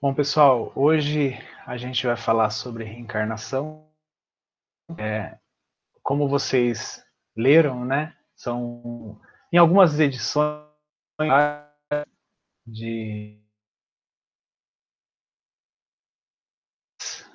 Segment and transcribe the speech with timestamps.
[0.00, 1.32] Bom, pessoal, hoje
[1.66, 3.90] a gente vai falar sobre reencarnação.
[4.96, 5.36] É,
[6.04, 7.04] como vocês
[7.36, 8.16] leram, né?
[8.36, 9.20] São
[9.52, 10.62] em algumas edições
[12.64, 13.42] de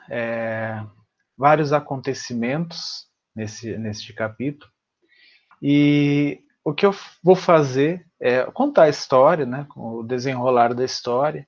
[0.09, 0.87] é,
[1.37, 4.71] vários acontecimentos nesse, nesse capítulo.
[5.61, 6.91] E o que eu
[7.21, 11.45] vou fazer é contar a história, né, o desenrolar da história,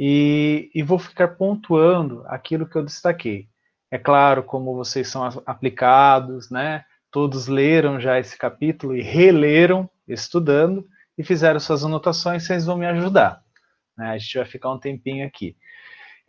[0.00, 3.48] e, e, vou ficar pontuando aquilo que eu destaquei.
[3.90, 6.84] É claro, como vocês são aplicados, né?
[7.10, 10.86] Todos leram já esse capítulo e releram, estudando,
[11.16, 13.42] e fizeram suas anotações, vocês vão me ajudar.
[13.96, 14.10] Né?
[14.10, 15.56] A gente vai ficar um tempinho aqui.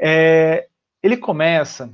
[0.01, 0.67] É,
[1.03, 1.93] ele começa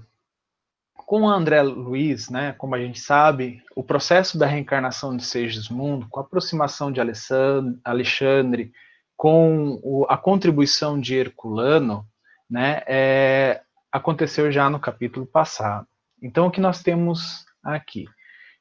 [0.95, 6.07] com o André Luiz, né, como a gente sabe, o processo da reencarnação de Segismundo,
[6.09, 8.71] com a aproximação de Alexandre
[9.15, 12.05] com o, a contribuição de Herculano,
[12.49, 15.87] né, é, aconteceu já no capítulo passado.
[16.21, 18.05] Então, o que nós temos aqui?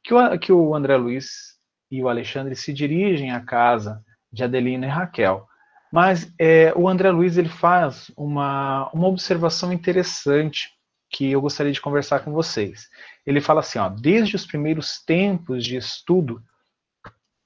[0.03, 1.55] Que o, que o André Luiz
[1.91, 4.03] e o Alexandre se dirigem à casa
[4.33, 5.47] de Adelina e Raquel.
[5.93, 10.71] Mas é, o André Luiz ele faz uma, uma observação interessante
[11.09, 12.89] que eu gostaria de conversar com vocês.
[13.25, 16.43] Ele fala assim, ó, desde os primeiros tempos de estudo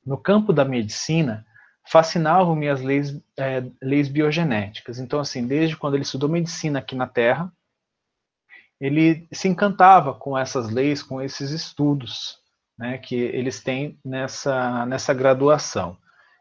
[0.04, 1.44] no campo da medicina,
[1.90, 4.98] fascinavam-me as leis, é, leis biogenéticas.
[4.98, 7.50] Então, assim, desde quando ele estudou medicina aqui na Terra,
[8.80, 12.38] ele se encantava com essas leis, com esses estudos
[12.78, 15.96] né, que eles têm nessa, nessa graduação.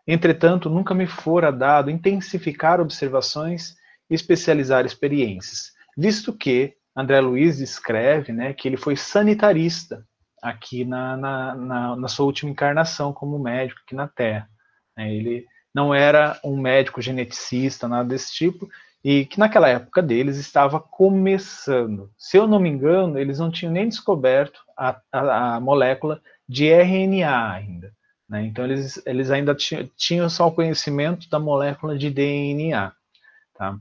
[0.05, 3.75] Entretanto, nunca me fora dado intensificar observações
[4.09, 10.05] e especializar experiências, visto que André Luiz escreve né, que ele foi sanitarista
[10.41, 14.49] aqui na, na, na, na sua última encarnação como médico aqui na Terra.
[14.97, 15.13] Né?
[15.13, 18.67] Ele não era um médico geneticista, nada desse tipo,
[19.03, 22.09] e que naquela época deles estava começando.
[22.17, 26.65] Se eu não me engano, eles não tinham nem descoberto a, a, a molécula de
[26.65, 27.93] RNA ainda.
[28.27, 28.45] Né?
[28.45, 32.91] Então, eles, eles ainda tinham, só o conhecimento da molécula de DNA.
[33.55, 33.77] Tá?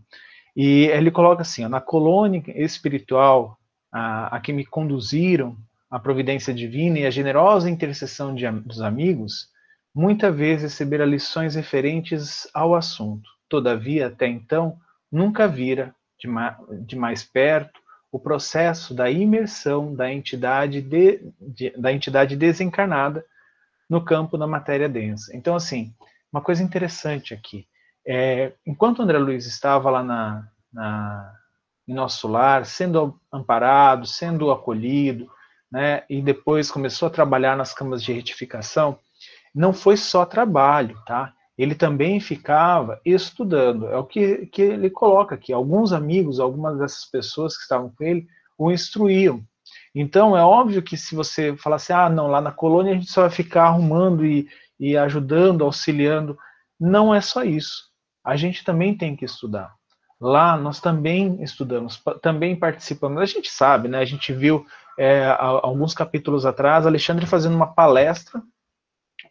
[0.54, 3.58] E ele coloca assim: ó, na colônia espiritual
[3.90, 5.56] a, a que me conduziram
[5.90, 9.48] a providência divina e a generosa intercessão de, dos amigos,
[9.96, 13.30] muita vez recebera lições referentes ao assunto.
[13.48, 14.78] Todavia, até então,
[15.10, 17.80] nunca vira de, ma de mais perto
[18.12, 23.24] o processo da imersão da entidade, de, de, da entidade desencarnada
[23.88, 25.34] no campo da matéria densa.
[25.34, 25.94] Então, assim,
[26.30, 27.66] uma coisa interessante aqui.
[28.06, 31.34] É, enquanto André Luiz estava lá na, na,
[31.88, 35.30] em nosso lar, sendo amparado, sendo acolhido,
[35.72, 38.98] né, e depois começou a trabalhar nas câmaras de retificação,
[39.56, 41.32] não foi só trabalho, tá?
[41.56, 43.86] Ele também ficava estudando.
[43.86, 45.50] É o que, que ele coloca aqui.
[45.50, 48.26] Alguns amigos, algumas dessas pessoas que estavam com ele,
[48.58, 49.42] o instruíam.
[49.94, 53.22] Então, é óbvio que se você falasse, ah, não, lá na colônia a gente só
[53.22, 54.46] vai ficar arrumando e,
[54.78, 56.36] e ajudando, auxiliando.
[56.78, 57.84] Não é só isso.
[58.22, 59.74] A gente também tem que estudar.
[60.20, 63.22] Lá nós também estudamos, também participamos.
[63.22, 64.00] A gente sabe, né?
[64.00, 64.66] A gente viu
[64.98, 68.42] é, alguns capítulos atrás Alexandre fazendo uma palestra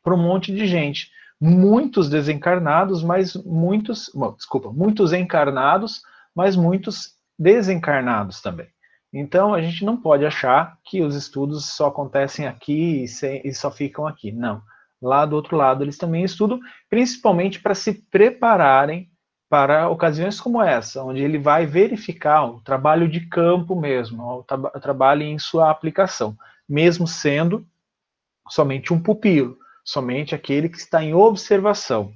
[0.06, 1.10] para um monte de gente.
[1.42, 6.02] Muitos desencarnados, mas muitos, bom, desculpa, muitos encarnados,
[6.34, 8.68] mas muitos desencarnados também.
[9.12, 13.54] Então a gente não pode achar que os estudos só acontecem aqui e, se, e
[13.54, 14.32] só ficam aqui.
[14.32, 14.62] Não.
[15.02, 19.10] Lá do outro lado eles também estudam, principalmente para se prepararem
[19.50, 24.58] para ocasiões como essa, onde ele vai verificar o trabalho de campo mesmo, o, tra
[24.58, 26.36] o trabalho em sua aplicação,
[26.68, 27.66] mesmo sendo
[28.50, 32.12] somente um pupilo somente aquele que está em observação.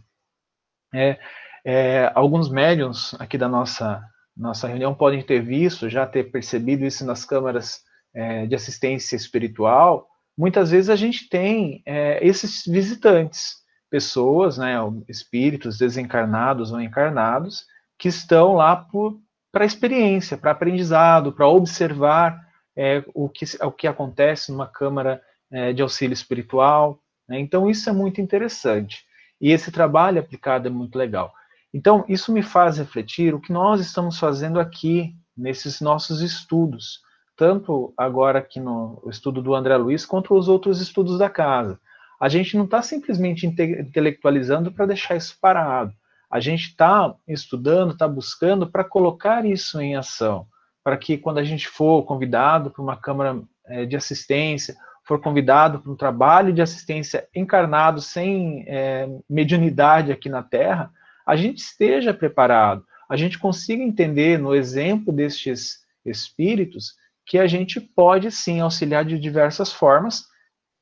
[0.93, 1.19] É,
[1.63, 4.03] é, alguns médiums aqui da nossa,
[4.35, 7.81] nossa reunião podem ter visto, já ter percebido isso nas câmaras
[8.13, 10.07] é, de assistência espiritual.
[10.35, 13.57] Muitas vezes a gente tem é, esses visitantes,
[13.89, 14.75] pessoas, né,
[15.07, 17.65] espíritos desencarnados ou encarnados,
[17.97, 18.87] que estão lá
[19.51, 22.39] para experiência, para aprendizado, para observar
[22.75, 25.21] é, o, que, o que acontece numa câmara
[25.51, 27.01] é, de auxílio espiritual.
[27.29, 27.39] Né?
[27.39, 29.05] Então, isso é muito interessante.
[29.39, 31.31] E esse trabalho aplicado é muito legal.
[31.71, 36.99] Então, isso me faz refletir o que nós estamos fazendo aqui, nesses nossos estudos,
[37.37, 41.79] tanto agora aqui no estudo do André Luiz, quanto os outros estudos da casa.
[42.19, 45.93] A gente não está simplesmente intelectualizando para deixar isso parado.
[46.29, 50.45] A gente está estudando, está buscando para colocar isso em ação,
[50.83, 54.75] para que quando a gente for convidado para uma câmara é, de assistência
[55.09, 60.93] for convidado para um trabalho de assistência encarnado, sem é, mediunidade aqui na Terra,
[61.25, 62.85] a gente esteja preparado.
[63.09, 66.93] a gente consiga entender no exemplo destes espíritos
[67.25, 70.25] que a gente pode sim auxiliar de diversas formas.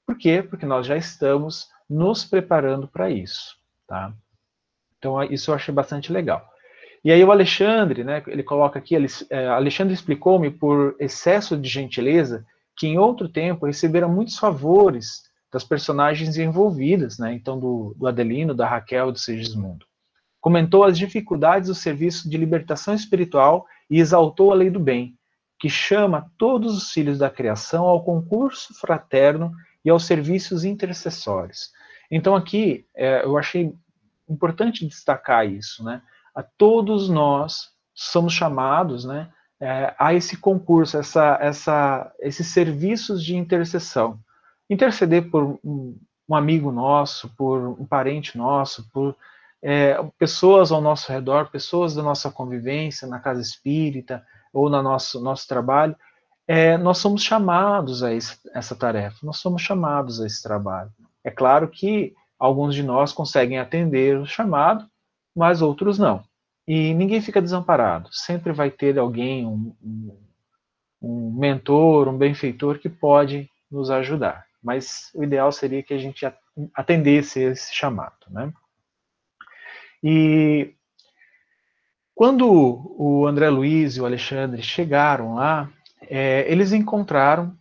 [0.05, 0.43] Por quê?
[0.43, 3.55] Porque nós já estamos nos preparando para isso,
[3.87, 4.11] tá?
[4.97, 6.45] Então isso eu achei bastante legal.
[7.01, 11.69] E aí o Alexandre, né, ele coloca aqui, ele, é, Alexandre explicou-me por excesso de
[11.69, 12.45] gentileza
[12.77, 18.53] que em outro tempo recebera muitos favores das personagens envolvidas, né, então do, do Adelino,
[18.53, 19.85] da Raquel do Segismundo.
[20.39, 25.17] Comentou as dificuldades do serviço de libertação espiritual e exaltou a lei do bem,
[25.59, 29.51] que chama todos os filhos da criação ao concurso fraterno
[29.83, 31.71] e aos serviços intercessórios.
[32.11, 33.73] Então aqui é, eu achei
[34.29, 36.01] importante destacar isso, né?
[36.35, 43.35] A todos nós somos chamados, né, é, a esse concurso, essa, essa, esses serviços de
[43.35, 44.19] intercessão.
[44.69, 45.97] Interceder por um,
[46.31, 49.15] amigo nosso, por um parente nosso, por
[49.61, 54.23] é, pessoas ao nosso redor, pessoas da nossa convivência na casa espírita
[54.53, 55.95] ou no nosso, nosso trabalho,
[56.47, 60.91] é, nós somos chamados a esse, essa tarefa, nós somos chamados a esse trabalho.
[61.23, 64.87] É claro que alguns de nós conseguem atender o chamado,
[65.35, 66.23] mas outros não.
[66.67, 69.73] E ninguém fica desamparado, sempre vai ter alguém, um,
[71.01, 74.45] um, mentor, um benfeitor que pode nos ajudar.
[74.61, 76.25] Mas o ideal seria que a gente
[76.73, 78.51] atendesse esse chamado, né?
[80.03, 80.73] E
[82.13, 82.45] quando
[82.97, 85.71] o André Luiz e o Alexandre chegaram lá,
[86.01, 87.57] é, eles encontraram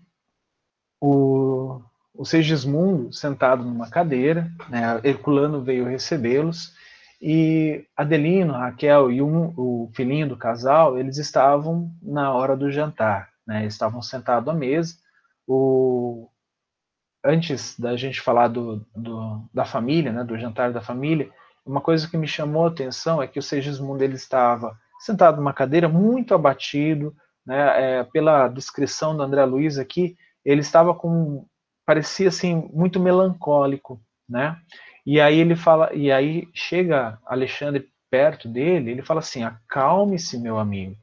[1.01, 1.81] o,
[2.15, 6.75] o Segismundo sentado numa cadeira, né, Herculano veio recebê-los,
[7.21, 13.31] e Adelino, Raquel e um, o filhinho do casal, eles estavam na hora do jantar,
[13.47, 14.95] né, estavam sentados à mesa.
[15.47, 16.29] O,
[17.25, 21.31] antes da gente falar do, do, da família, né, do jantar da família,
[21.65, 25.53] uma coisa que me chamou a atenção é que o Segismundo ele estava sentado numa
[25.53, 27.15] cadeira muito abatido,
[27.45, 31.47] né, é, pela descrição do André Luiz aqui, ele estava com
[31.87, 34.57] parecia assim muito melancólico, né?
[35.07, 40.59] E aí ele fala, e aí chega Alexandre perto dele, ele fala assim: "Acalme-se, meu
[40.59, 40.97] amigo.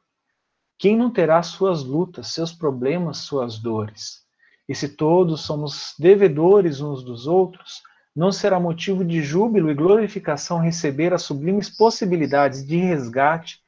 [0.78, 4.24] Quem não terá suas lutas, seus problemas, suas dores?
[4.68, 7.82] E se todos somos devedores uns dos outros,
[8.16, 13.60] não será motivo de júbilo e glorificação receber as sublimes possibilidades de resgate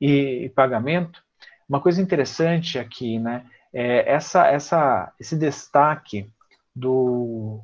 [0.00, 1.22] e, pagamento.
[1.68, 6.30] Uma coisa interessante aqui, né, é essa, essa, esse destaque
[6.74, 7.60] do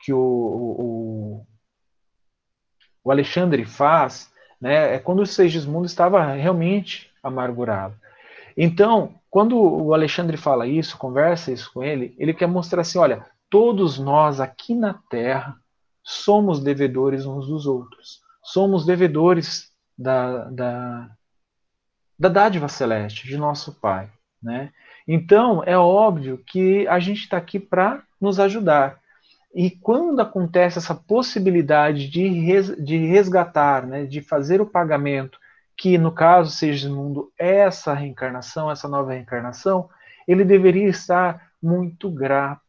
[0.00, 1.46] que o, o,
[3.04, 4.30] o Alexandre faz,
[4.60, 7.94] né, é quando o Segismundo estava realmente amargurado.
[8.56, 13.24] Então, quando o Alexandre fala isso, conversa isso com ele, ele quer mostrar assim, olha,
[13.48, 15.56] todos nós aqui na Terra
[16.02, 18.20] somos devedores uns dos outros.
[18.42, 21.10] Somos devedores da, da,
[22.18, 24.10] da dádiva celeste, de nosso Pai.
[24.42, 24.72] Né?
[25.06, 28.98] Então, é óbvio que a gente está aqui para nos ajudar.
[29.54, 35.38] E quando acontece essa possibilidade de, res, de resgatar, né, de fazer o pagamento,
[35.76, 39.88] que no caso seja mundo essa reencarnação, essa nova reencarnação,
[40.26, 42.68] ele deveria estar muito grato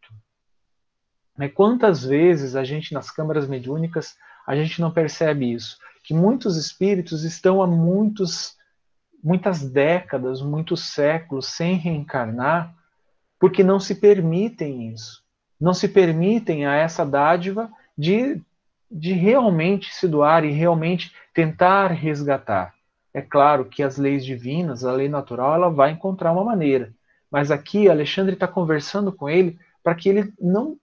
[1.40, 1.48] né?
[1.48, 5.78] Quantas vezes a gente, nas câmaras mediúnicas, a gente não percebe isso?
[6.04, 8.58] Que muitos espíritos estão há muitos,
[9.24, 12.76] muitas décadas, muitos séculos sem reencarnar,
[13.40, 15.24] porque não se permitem isso.
[15.60, 18.42] Não se permitem a essa dádiva de,
[18.90, 22.74] de realmente se doar e realmente tentar resgatar.
[23.14, 26.94] É claro que as leis divinas, a lei natural, ela vai encontrar uma maneira.
[27.30, 30.78] Mas aqui Alexandre está conversando com ele para que ele não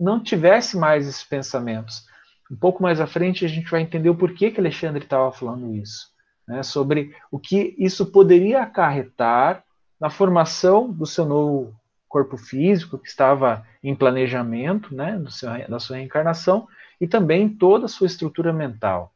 [0.00, 2.06] não tivesse mais esses pensamentos.
[2.50, 5.74] Um pouco mais à frente a gente vai entender o porquê que Alexandre estava falando
[5.74, 6.08] isso,
[6.46, 9.64] né, sobre o que isso poderia acarretar
[10.00, 11.77] na formação do seu novo
[12.08, 16.66] corpo físico, que estava em planejamento né, seu, da sua reencarnação,
[17.00, 19.12] e também toda a sua estrutura mental.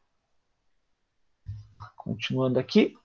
[1.97, 2.97] Continuando aqui.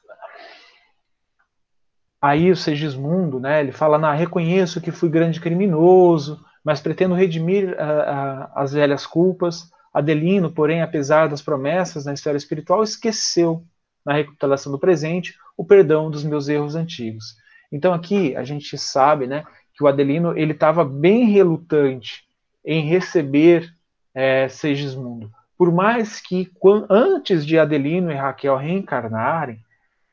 [2.22, 7.70] Aí o Segismundo, né, ele fala, na reconheço que fui grande criminoso, mas pretendo redimir
[7.70, 9.72] uh, uh, as velhas culpas.
[9.94, 13.64] Adelino, porém, apesar das promessas na esfera espiritual, esqueceu,
[14.06, 17.36] na recapitulação do presente, o perdão dos meus erros antigos.
[17.72, 19.44] Então aqui a gente sabe né,
[19.78, 22.26] que o Adelino ele estava bem relutante
[22.66, 23.72] em receber
[24.14, 25.32] é, Segismundo.
[25.58, 26.52] Por mais que
[26.90, 29.60] antes de Adelino e Raquel reencarnarem,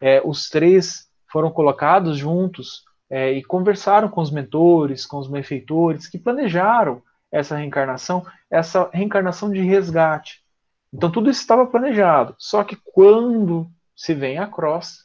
[0.01, 6.07] é, os três foram colocados juntos é, e conversaram com os mentores, com os benfeitores
[6.07, 7.03] que planejaram
[7.33, 10.45] essa reencarnação, essa reencarnação de resgate.
[10.93, 12.35] Então tudo isso estava planejado.
[12.39, 15.05] Só que quando se vem a cross,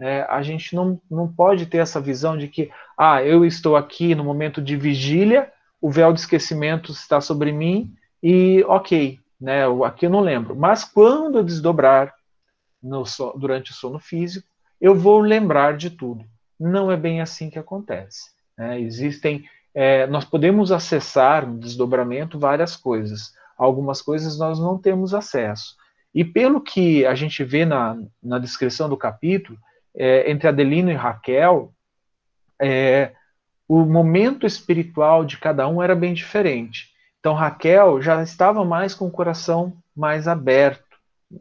[0.00, 4.14] é, a gente não, não pode ter essa visão de que, ah, eu estou aqui
[4.14, 10.06] no momento de vigília, o véu de esquecimento está sobre mim e ok, né, aqui
[10.06, 10.56] eu não lembro.
[10.56, 12.14] Mas quando eu desdobrar
[12.82, 13.04] no,
[13.36, 14.46] durante o sono físico,
[14.80, 16.24] eu vou lembrar de tudo.
[16.58, 18.30] Não é bem assim que acontece.
[18.56, 18.80] Né?
[18.80, 23.34] Existem, é, nós podemos acessar no desdobramento várias coisas.
[23.58, 25.76] Algumas coisas nós não temos acesso.
[26.14, 29.58] E pelo que a gente vê na, na descrição do capítulo,
[29.94, 31.73] é, entre Adelino e Raquel,
[32.60, 33.12] é,
[33.68, 36.90] o momento espiritual de cada um era bem diferente.
[37.20, 40.84] Então Raquel já estava mais com o coração mais aberto,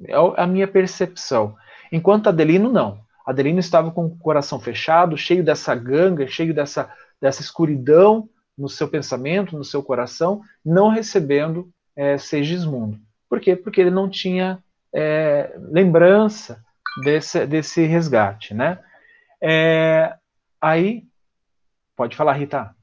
[0.07, 1.55] é a minha percepção.
[1.91, 3.01] Enquanto Adelino não.
[3.25, 6.91] Adelino estava com o coração fechado, cheio dessa ganga, cheio dessa,
[7.21, 12.99] dessa escuridão no seu pensamento, no seu coração, não recebendo é, Segismundo.
[13.29, 13.55] Por quê?
[13.55, 14.59] Porque ele não tinha
[14.93, 16.63] é, lembrança
[17.03, 18.79] desse, desse resgate, né?
[19.41, 20.15] É,
[20.63, 21.03] aí,
[21.95, 22.75] pode falar, Rita.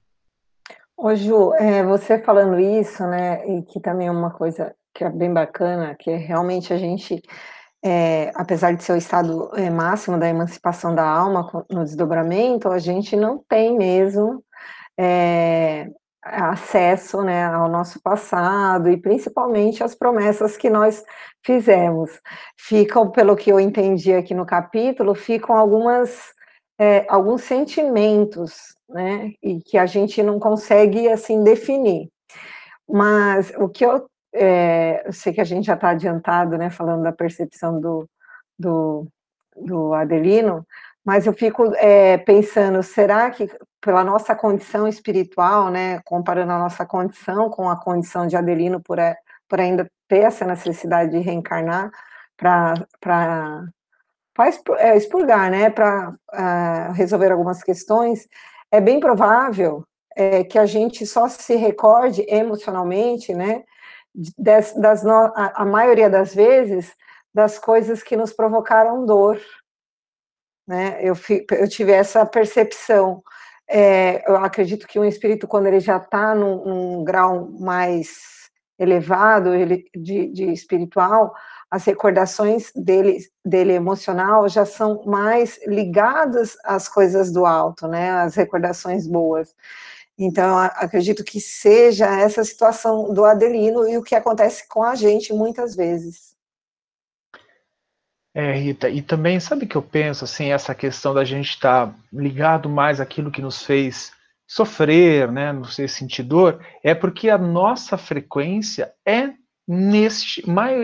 [0.96, 5.08] Ô Ju, é, você falando isso, né, e que também é uma coisa que é
[5.08, 7.22] bem bacana, que é realmente a gente,
[7.82, 12.78] é, apesar de ser o estado é, máximo da emancipação da alma no desdobramento, a
[12.78, 14.44] gente não tem mesmo
[14.99, 15.88] é,
[16.22, 21.02] acesso né, ao nosso passado e principalmente às promessas que nós
[21.42, 22.10] fizemos.
[22.58, 26.38] Ficam, pelo que eu entendi aqui no capítulo, ficam algumas
[26.80, 32.08] é, alguns sentimentos, né, e que a gente não consegue assim definir.
[32.88, 37.02] Mas o que eu, é, eu sei que a gente já está adiantado, né, falando
[37.02, 38.08] da percepção do,
[38.58, 39.06] do,
[39.54, 40.66] do Adelino,
[41.04, 43.46] mas eu fico é, pensando, será que
[43.78, 48.96] pela nossa condição espiritual, né, comparando a nossa condição com a condição de Adelino, por,
[49.46, 51.90] por ainda ter essa necessidade de reencarnar
[52.38, 53.66] para
[54.78, 58.28] é, expurgar, né, para uh, é, resolver algumas questões,
[58.70, 59.85] é bem provável
[60.16, 63.64] é, que a gente só se recorde emocionalmente, né,
[64.37, 66.92] das, das no, a, a maioria das vezes,
[67.32, 69.40] das coisas que nos provocaram dor,
[70.70, 70.99] né?
[71.02, 71.14] Eu,
[71.52, 73.23] eu tive essa percepção.
[73.68, 78.39] É, eu acredito que um espírito, quando ele já está num, num, grau mais
[78.80, 81.34] elevado ele, de, de, espiritual,
[81.70, 88.10] as recordações dele, dele emocional já são mais ligadas às coisas do alto, né?
[88.10, 89.54] As recordações boas.
[90.18, 95.32] Então, acredito que seja essa situação do Adelino e o que acontece com a gente
[95.32, 96.34] muitas vezes.
[98.34, 101.94] É, Rita, e também sabe que eu penso assim, essa questão da gente estar tá
[102.12, 104.12] ligado mais àquilo que nos fez
[104.50, 109.33] sofrer, né, nos fez sentir dor, é porque a nossa frequência é
[109.66, 110.42] neste,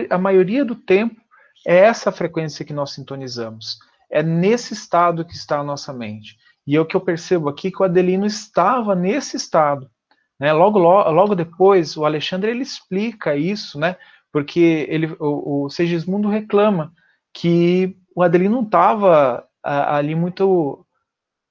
[0.09, 1.19] a maioria do tempo
[1.67, 3.77] é essa frequência que nós sintonizamos.
[4.09, 6.37] É nesse estado que está a nossa mente.
[6.65, 9.91] E é o que eu percebo aqui que o Adelino estava nesse estado.
[10.39, 10.53] Né?
[10.53, 13.97] Logo, logo, logo depois, o Alexandre ele explica isso, né?
[14.31, 16.93] Porque ele, o, o Segismundo reclama
[17.33, 20.85] que o Adelino não estava ali muito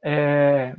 [0.03, 0.75] é,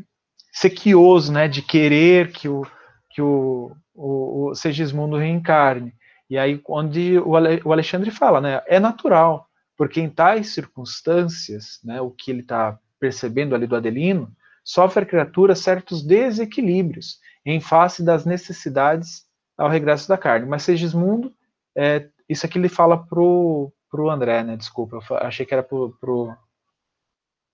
[0.60, 2.66] sequioso, né, de querer que o,
[3.12, 5.94] que o, o, o Segismundo reencarne.
[6.28, 7.32] E aí, onde o,
[7.66, 9.48] o Alexandre fala, né, é natural,
[9.78, 14.32] porque em tais circunstâncias, né, o que ele está percebendo ali do Adelino,
[14.64, 20.48] sofre a criatura certos desequilíbrios em face das necessidades ao regresso da carne.
[20.48, 21.32] Mas Segismundo,
[21.76, 24.58] é, isso aqui ele fala pro pro André, né?
[24.58, 26.36] Desculpa, eu achei que era pro, pro,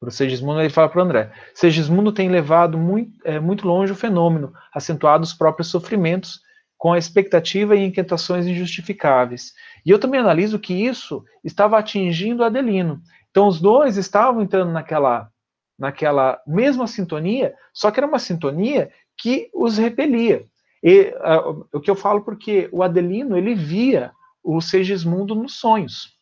[0.03, 1.31] pro Segismundo, ele fala pro André.
[1.53, 6.41] Segismundo tem levado muito, é, muito longe o fenômeno, acentuado os próprios sofrimentos,
[6.77, 9.53] com a expectativa e inquietações injustificáveis.
[9.85, 13.01] E eu também analiso que isso estava atingindo Adelino.
[13.31, 15.29] Então os dois estavam entrando naquela
[15.79, 20.45] naquela mesma sintonia, só que era uma sintonia que os repelia.
[20.83, 24.11] E, uh, o que eu falo porque o Adelino ele via
[24.43, 26.13] o Segismundo nos sonhos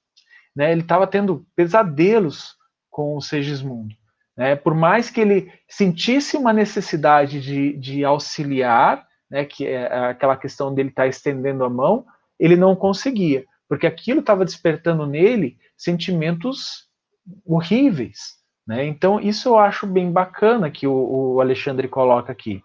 [0.55, 2.55] né, ele estava tendo pesadelos
[2.91, 3.95] com o Segismundo.
[4.37, 10.37] Né, por mais que ele sentisse uma necessidade de, de auxiliar, né, que é aquela
[10.37, 12.05] questão dele estar tá estendendo a mão,
[12.39, 16.89] ele não conseguia, porque aquilo estava despertando nele sentimentos
[17.45, 18.41] horríveis.
[18.67, 18.85] Né?
[18.85, 22.61] Então, isso eu acho bem bacana que o, o Alexandre coloca aqui.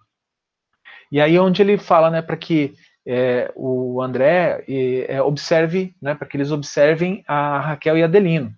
[1.11, 2.75] E aí, onde ele fala né, para que
[3.06, 8.52] é, o André é, observe, né, para que eles observem a Raquel e Adelino.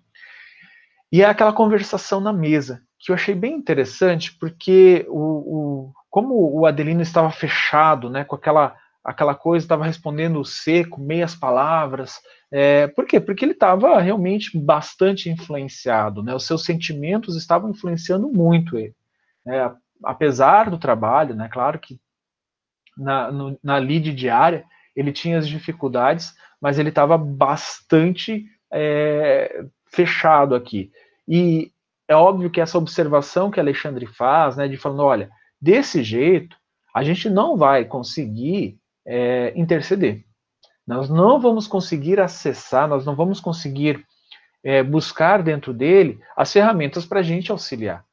[1.11, 6.59] E é aquela conversação na mesa, que eu achei bem interessante, porque o, o como
[6.59, 12.19] o Adelino estava fechado, né, com aquela, aquela coisa, estava respondendo seco, meias palavras.
[12.51, 13.19] É, por quê?
[13.19, 16.33] Porque ele estava realmente bastante influenciado, né?
[16.33, 18.95] Os seus sentimentos estavam influenciando muito ele.
[19.45, 19.71] Né?
[20.03, 21.47] Apesar do trabalho, né?
[21.51, 21.99] Claro que
[22.97, 30.55] na, no, na lead diária ele tinha as dificuldades, mas ele estava bastante é, fechado
[30.55, 30.91] aqui.
[31.27, 31.71] E
[32.07, 35.29] é óbvio que essa observação que Alexandre faz, né, de falando, olha,
[35.61, 36.57] desse jeito
[36.93, 40.23] a gente não vai conseguir é, interceder.
[40.85, 44.03] Nós não vamos conseguir acessar, nós não vamos conseguir
[44.63, 48.03] é, buscar dentro dele as ferramentas para a gente auxiliar.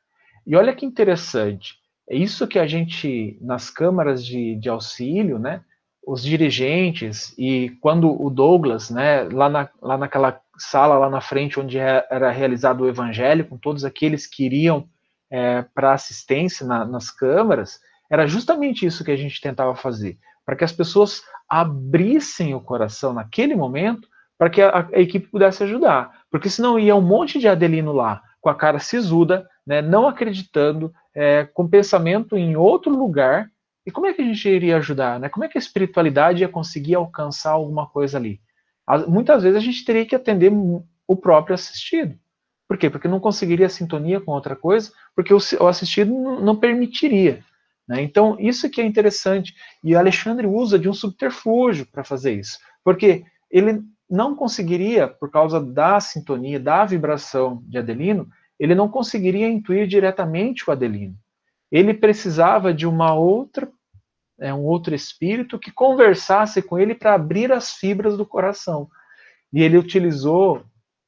[0.47, 1.75] E olha que interessante,
[2.09, 5.62] é isso que a gente, nas câmaras de, de auxílio, né,
[6.06, 11.58] os dirigentes, e quando o Douglas, né, lá, na, lá naquela sala lá na frente
[11.60, 14.88] onde é, era realizado o evangelho, com todos aqueles que iriam
[15.30, 20.54] é, para assistência na, nas câmaras, era justamente isso que a gente tentava fazer para
[20.54, 24.08] que as pessoas abrissem o coração naquele momento
[24.38, 26.22] para que a, a, equipe pudesse ajudar.
[26.30, 30.92] Porque senão ia um monte de Adelino lá, com a cara sisuda, né, não acreditando,
[31.12, 33.50] é, com pensamento em outro lugar.
[33.84, 35.18] E como é que a gente iria ajudar?
[35.18, 35.28] Né?
[35.28, 38.40] Como é que a espiritualidade ia conseguir alcançar alguma coisa ali?
[39.08, 40.52] Muitas vezes a gente teria que atender
[41.06, 42.18] o próprio assistido.
[42.68, 42.90] Por quê?
[42.90, 47.44] Porque não conseguiria sintonia com outra coisa, porque o assistido não permitiria.
[47.88, 48.02] Né?
[48.02, 49.54] Então, isso que é interessante.
[49.82, 52.58] E Alexandre usa de um subterfúgio para fazer isso.
[52.82, 58.28] Porque ele não conseguiria, por causa da sintonia, da vibração de Adelino,
[58.58, 61.14] ele não conseguiria intuir diretamente o Adelino.
[61.70, 63.68] Ele precisava de uma outra,
[64.40, 68.88] é, um outro espírito que conversasse com ele para abrir as fibras do coração.
[69.52, 70.64] E ele utilizou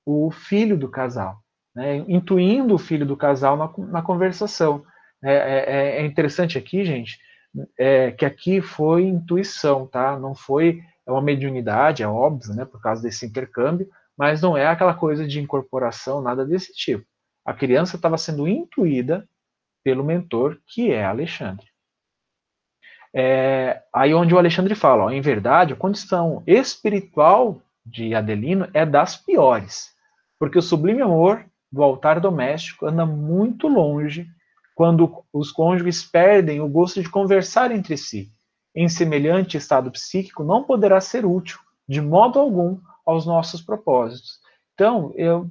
[0.06, 1.38] o filho do casal,
[1.74, 4.84] né, intuindo o filho do casal na, na conversação.
[5.22, 7.18] É, é, é interessante aqui, gente,
[7.78, 10.18] é, que aqui foi intuição, tá?
[10.18, 14.66] Não foi é uma mediunidade, é óbvio, né, por causa desse intercâmbio, mas não é
[14.66, 17.04] aquela coisa de incorporação, nada desse tipo.
[17.46, 19.26] A criança estava sendo intuída
[19.82, 21.66] pelo mentor, que é Alexandre.
[23.14, 28.84] É, aí onde o Alexandre fala, ó, em verdade, a condição espiritual de Adelino é
[28.84, 29.90] das piores,
[30.38, 34.26] porque o sublime amor do altar doméstico anda muito longe
[34.74, 38.30] quando os cônjuges perdem o gosto de conversar entre si.
[38.74, 44.38] Em semelhante estado psíquico, não poderá ser útil, de modo algum, aos nossos propósitos.
[44.74, 45.50] Então, eu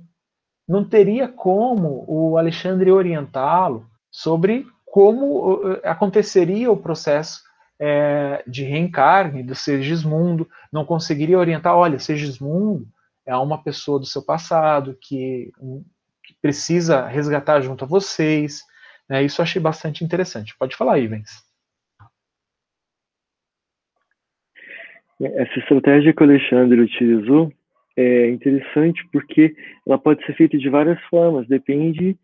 [0.67, 7.41] não teria como o Alexandre orientá-lo sobre como uh, aconteceria o processo
[7.79, 12.87] é, de reencarne do Sergismundo, não conseguiria orientar, olha, Sergismundo
[13.25, 15.51] é uma pessoa do seu passado que,
[16.23, 18.63] que precisa resgatar junto a vocês,
[19.09, 19.23] né?
[19.23, 20.55] Isso eu achei bastante interessante.
[20.57, 21.45] Pode falar, Ivens.
[25.19, 27.51] Essa estratégia que o Alexandre utilizou
[27.95, 32.15] é interessante porque ela pode ser feita de várias formas, depende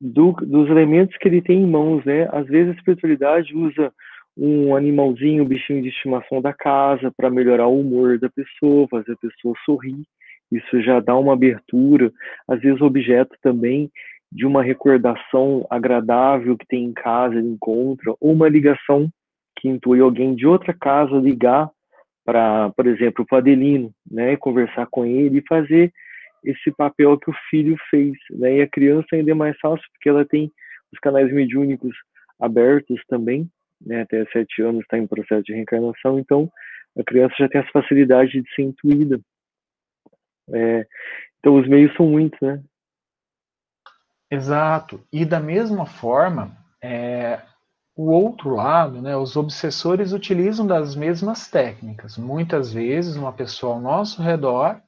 [0.00, 2.28] do, dos elementos que ele tem em mãos, né?
[2.32, 3.92] Às vezes a espiritualidade usa
[4.38, 9.12] um animalzinho, um bichinho de estimação da casa para melhorar o humor da pessoa, fazer
[9.12, 10.04] a pessoa sorrir.
[10.50, 12.12] Isso já dá uma abertura.
[12.46, 13.90] Às vezes objeto também
[14.30, 19.10] de uma recordação agradável que tem em casa, ele encontra, ou uma ligação
[19.58, 21.68] que intui alguém de outra casa ligar
[22.24, 25.90] para, por exemplo, o Adelino, né, conversar com ele e fazer
[26.44, 28.58] esse papel que o filho fez, né?
[28.58, 30.52] E a criança ainda é mais fácil porque ela tem
[30.92, 31.96] os canais mediúnicos
[32.38, 33.48] abertos também,
[33.80, 34.02] né?
[34.02, 36.50] Até sete anos está em processo de reencarnação, então
[36.98, 39.20] a criança já tem essa facilidade de ser intuída.
[40.50, 40.86] É,
[41.38, 42.62] então os meios são muitos, né?
[44.30, 45.02] Exato.
[45.12, 47.40] E da mesma forma, é,
[47.96, 52.16] o outro lado, né, os obsessores utilizam das mesmas técnicas.
[52.16, 54.80] Muitas vezes, uma pessoa ao nosso redor,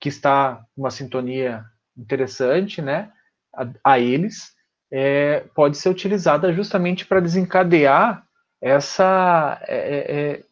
[0.00, 1.64] que está uma sintonia
[1.96, 3.12] interessante né,
[3.54, 4.54] a, a eles,
[4.90, 8.25] é, pode ser utilizada justamente para desencadear
[8.60, 10.44] essa, é, é, é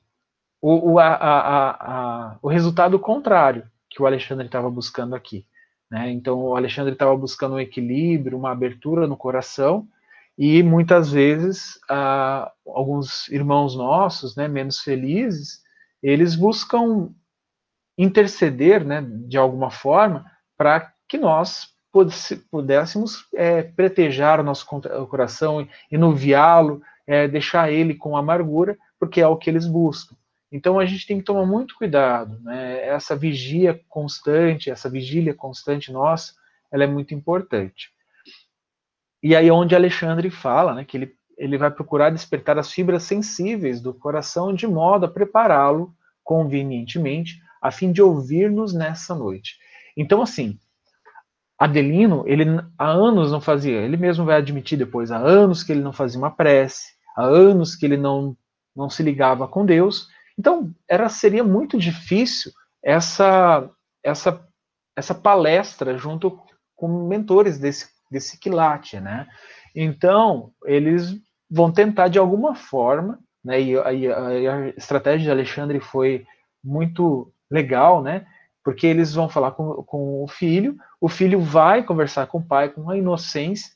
[0.60, 5.46] o, o, a, a, o resultado contrário que o Alexandre estava buscando aqui.
[5.90, 6.10] Né?
[6.10, 9.86] Então, o Alexandre estava buscando um equilíbrio, uma abertura no coração,
[10.36, 11.78] e muitas vezes
[12.66, 15.62] alguns irmãos nossos, né, menos felizes,
[16.02, 17.10] eles buscam
[17.96, 21.68] interceder, né, de alguma forma, para que nós
[22.50, 24.66] pudéssemos é, pretejar o nosso
[25.08, 30.16] coração, enuviá-lo, é, deixar ele com amargura, porque é o que eles buscam.
[30.50, 32.86] Então a gente tem que tomar muito cuidado, né?
[32.86, 36.32] Essa vigia constante, essa vigília constante nossa,
[36.70, 37.90] ela é muito importante.
[39.22, 43.02] E aí é onde Alexandre fala, né, que ele ele vai procurar despertar as fibras
[43.02, 49.58] sensíveis do coração de modo a prepará-lo convenientemente a fim de ouvir-nos nessa noite.
[49.96, 50.58] Então, assim,
[51.58, 52.44] Adelino, ele
[52.78, 56.18] há anos não fazia, ele mesmo vai admitir depois, há anos que ele não fazia
[56.18, 58.36] uma prece, há anos que ele não,
[58.74, 60.08] não se ligava com Deus.
[60.38, 63.68] Então, era seria muito difícil essa
[64.02, 64.46] essa
[64.96, 66.38] essa palestra junto
[66.76, 69.26] com mentores desse desse quilate, né?
[69.74, 71.16] Então, eles
[71.50, 73.60] vão tentar de alguma forma, né?
[73.60, 76.24] E a, a estratégia de Alexandre foi
[76.62, 78.26] muito legal, né?
[78.62, 82.70] Porque eles vão falar com, com o filho, o filho vai conversar com o pai
[82.70, 83.72] com a inocência,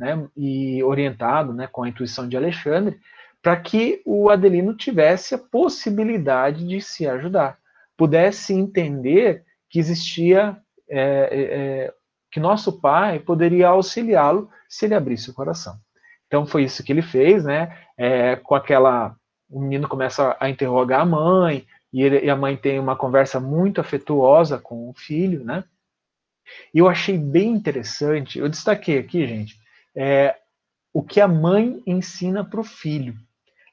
[0.00, 0.26] né?
[0.34, 1.68] E orientado, né?
[1.70, 2.98] Com a intuição de Alexandre,
[3.42, 7.58] para que o Adelino tivesse a possibilidade de se ajudar,
[7.96, 10.56] pudesse entender que existia
[10.88, 11.40] é, é,
[11.86, 11.94] é
[12.32, 15.76] que nosso pai poderia auxiliá-lo se ele abrisse o coração.
[16.26, 17.76] Então foi isso que ele fez, né?
[17.98, 19.16] É, com aquela,
[19.50, 23.40] o menino começa a interrogar a mãe e, ele, e a mãe tem uma conversa
[23.40, 25.64] muito afetuosa com o filho, né?
[26.72, 28.38] E eu achei bem interessante.
[28.38, 29.59] Eu destaquei aqui, gente,
[29.96, 30.36] é,
[30.92, 33.14] o que a mãe ensina para o filho.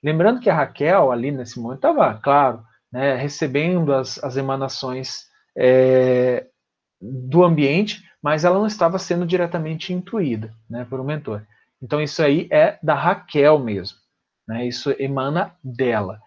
[0.03, 5.25] Lembrando que a Raquel ali nesse momento estava, claro, né, recebendo as, as emanações
[5.57, 6.45] é,
[7.01, 11.45] do ambiente, mas ela não estava sendo diretamente intuída né, por um mentor.
[11.81, 13.97] Então isso aí é da Raquel mesmo,
[14.47, 16.19] né, isso emana dela.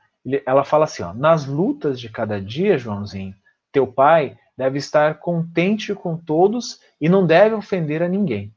[0.44, 3.34] Ela fala assim, ó, nas lutas de cada dia, Joãozinho,
[3.72, 8.52] teu pai deve estar contente com todos e não deve ofender a ninguém.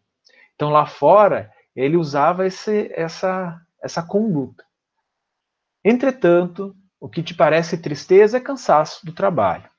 [0.55, 4.63] Então lá fora ele usava esse, essa, essa conduta.
[5.83, 9.69] Entretanto, o que te parece tristeza é cansaço do trabalho.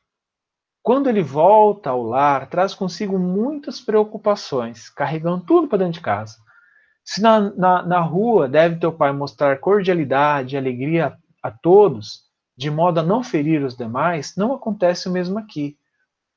[0.82, 6.36] Quando ele volta ao lar, traz consigo muitas preocupações, carregando tudo para dentro de casa.
[7.02, 12.24] Se na, na, na, rua deve teu pai mostrar cordialidade e alegria a, a todos,
[12.54, 15.78] de modo a não ferir os demais, não acontece o mesmo aqui,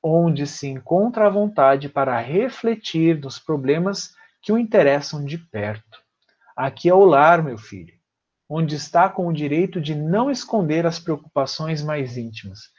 [0.01, 4.13] onde se encontra a vontade para refletir nos problemas
[4.47, 5.99] que o interessam de perto.
[6.55, 7.93] Aqui é o lar, meu filho,
[8.49, 12.71] onde está com o direito de não esconder as preocupações mais íntimas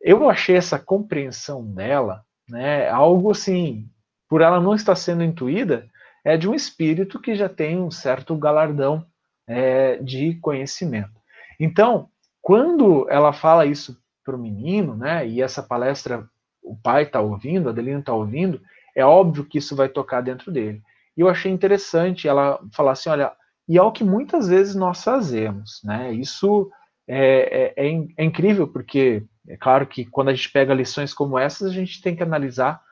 [0.00, 3.88] eu achei essa compreensão dela, né, algo assim,
[4.28, 5.88] por ela não estar sendo intuída,
[6.24, 9.04] é de um espírito que já tem um certo galardão
[9.48, 11.20] é, de conhecimento.
[11.58, 12.08] Então,
[12.40, 16.28] quando ela fala isso para o menino, né, e essa palestra
[16.62, 18.60] o pai está ouvindo, a Adelina está ouvindo,
[18.94, 20.82] é óbvio que isso vai tocar dentro dele.
[21.16, 23.32] E eu achei interessante ela falar assim, olha,
[23.68, 26.12] e é o que muitas vezes nós fazemos, né?
[26.12, 26.70] Isso
[27.08, 31.38] é, é, é, é incrível porque é claro que quando a gente pega lições como
[31.38, 32.82] essas, a gente tem que analisar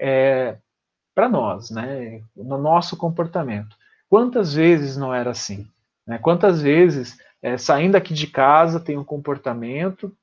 [0.00, 0.56] é,
[1.14, 3.76] para nós, né, no nosso comportamento.
[4.08, 5.66] Quantas vezes não era assim?
[6.06, 6.18] Né?
[6.18, 10.14] Quantas vezes, é, saindo aqui de casa, tem um comportamento,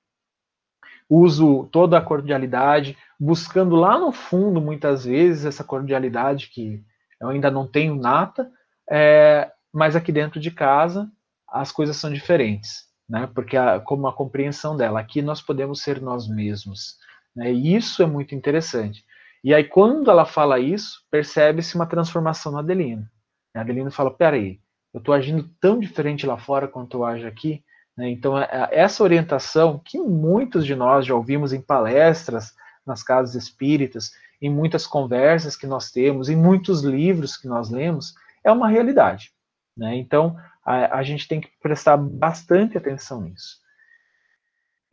[1.10, 6.82] uso toda a cordialidade, buscando lá no fundo, muitas vezes, essa cordialidade que
[7.24, 8.50] eu ainda não tenho nata,
[8.90, 11.10] é, mas aqui dentro de casa
[11.48, 13.30] as coisas são diferentes né?
[13.34, 16.98] Porque a, como a compreensão dela, aqui nós podemos ser nós mesmos,
[17.36, 17.52] né?
[17.52, 19.06] E isso é muito interessante.
[19.44, 23.10] E aí quando ela fala isso, percebe-se uma transformação na Adelina.
[23.56, 24.60] A Adelina fala: peraí,
[24.94, 27.64] eu estou agindo tão diferente lá fora quanto eu ajo aqui.
[27.98, 28.10] Né?
[28.10, 32.54] Então é, é, essa orientação que muitos de nós já ouvimos em palestras
[32.86, 34.12] nas casas espíritas,
[34.44, 39.32] em muitas conversas que nós temos, em muitos livros que nós lemos, é uma realidade.
[39.76, 39.96] Né?
[39.96, 43.58] Então, a, a gente tem que prestar bastante atenção nisso.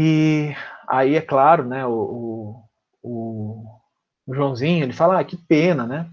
[0.01, 0.55] E
[0.89, 2.63] aí, é claro, né, o,
[3.03, 3.65] o,
[4.25, 6.09] o Joãozinho, ele fala, ah, que pena, né?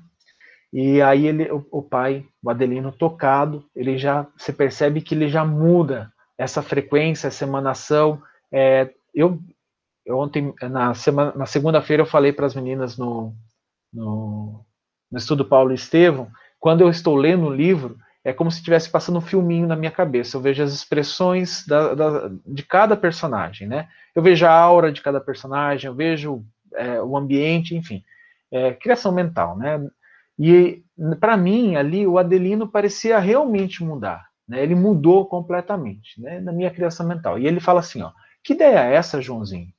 [0.73, 5.29] E aí ele, o, o, pai, o Adelino, tocado, ele já, você percebe que ele
[5.29, 8.19] já muda essa frequência, essa emanação.
[8.51, 9.39] É, eu,
[10.09, 13.33] ontem, na, semana, na segunda-feira, eu falei para as meninas no,
[13.93, 14.65] no,
[15.11, 19.19] no estudo Paulo Estevam, quando eu estou lendo o livro, é como se estivesse passando
[19.19, 20.35] um filminho na minha cabeça.
[20.35, 23.87] Eu vejo as expressões da, da, de cada personagem, né?
[24.13, 26.43] Eu vejo a aura de cada personagem, eu vejo
[26.75, 28.03] é, o ambiente, enfim.
[28.51, 29.79] É, criação mental, né?
[30.37, 30.83] E
[31.19, 34.61] para mim ali o Adelino parecia realmente mudar, né?
[34.61, 36.39] Ele mudou completamente, né?
[36.41, 37.39] Na minha criação mental.
[37.39, 38.11] E ele fala assim, ó:
[38.43, 39.71] "Que ideia é essa, Joãozinho?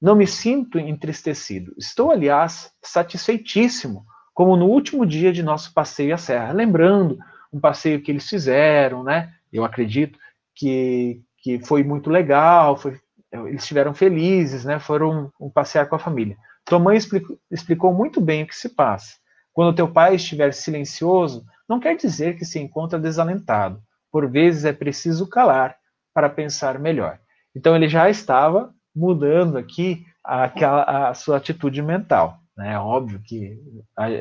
[0.00, 1.72] Não me sinto entristecido.
[1.78, 4.04] Estou, aliás, satisfeitíssimo,
[4.34, 7.18] como no último dia de nosso passeio à serra, lembrando
[7.52, 9.32] um passeio que eles fizeram, né?
[9.52, 10.18] Eu acredito
[10.54, 13.00] que, que foi muito legal, foi,
[13.32, 14.78] eles estiveram felizes, né?
[14.78, 16.36] Foram um, passear com a família.
[16.64, 19.16] Tua mãe explicou, explicou muito bem o que se passa.
[19.52, 23.80] Quando teu pai estiver silencioso, não quer dizer que se encontra desalentado.
[24.12, 25.76] por vezes é preciso calar
[26.12, 27.18] para pensar melhor.
[27.54, 32.38] Então ele já estava mudando aqui aquela, a sua atitude mental.
[32.56, 32.72] Né?
[32.72, 33.60] É óbvio que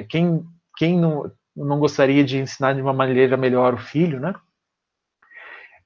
[0.10, 0.44] quem,
[0.78, 4.36] quem não, não gostaria de ensinar de uma maneira melhor o filho, né?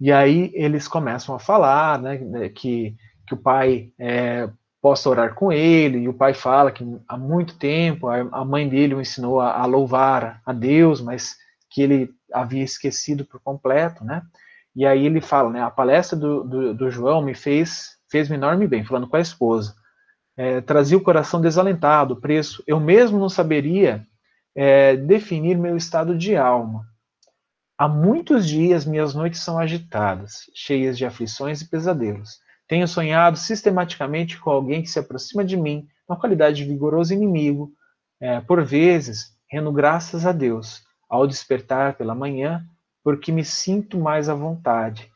[0.02, 2.96] E aí eles começam a falar né, que,
[3.28, 4.50] que o pai é,
[4.82, 8.96] possa orar com ele, e o pai fala que há muito tempo a, mãe dele
[8.96, 11.36] o ensinou a, a louvar a Deus, mas
[11.70, 14.22] que ele havia esquecido por completo, né?
[14.74, 15.62] E aí ele fala, né?
[15.62, 19.76] A palestra do, do, do João me fez fez-me enorme bem, falando com a esposa.
[20.38, 22.64] É, trazia o coração desalentado, preço.
[22.66, 24.06] Eu mesmo não saberia
[24.56, 26.86] é, definir meu estado de alma.
[27.78, 32.40] Há muitos dias minhas noites são agitadas, cheias de aflições e pesadelos.
[32.68, 37.72] Tenho sonhado sistematicamente com alguém que se aproxima de mim, na qualidade de vigoroso inimigo.
[38.22, 42.64] É, por vezes, rendo graças a Deus ao despertar pela manhã,
[43.04, 45.09] porque me sinto mais à vontade,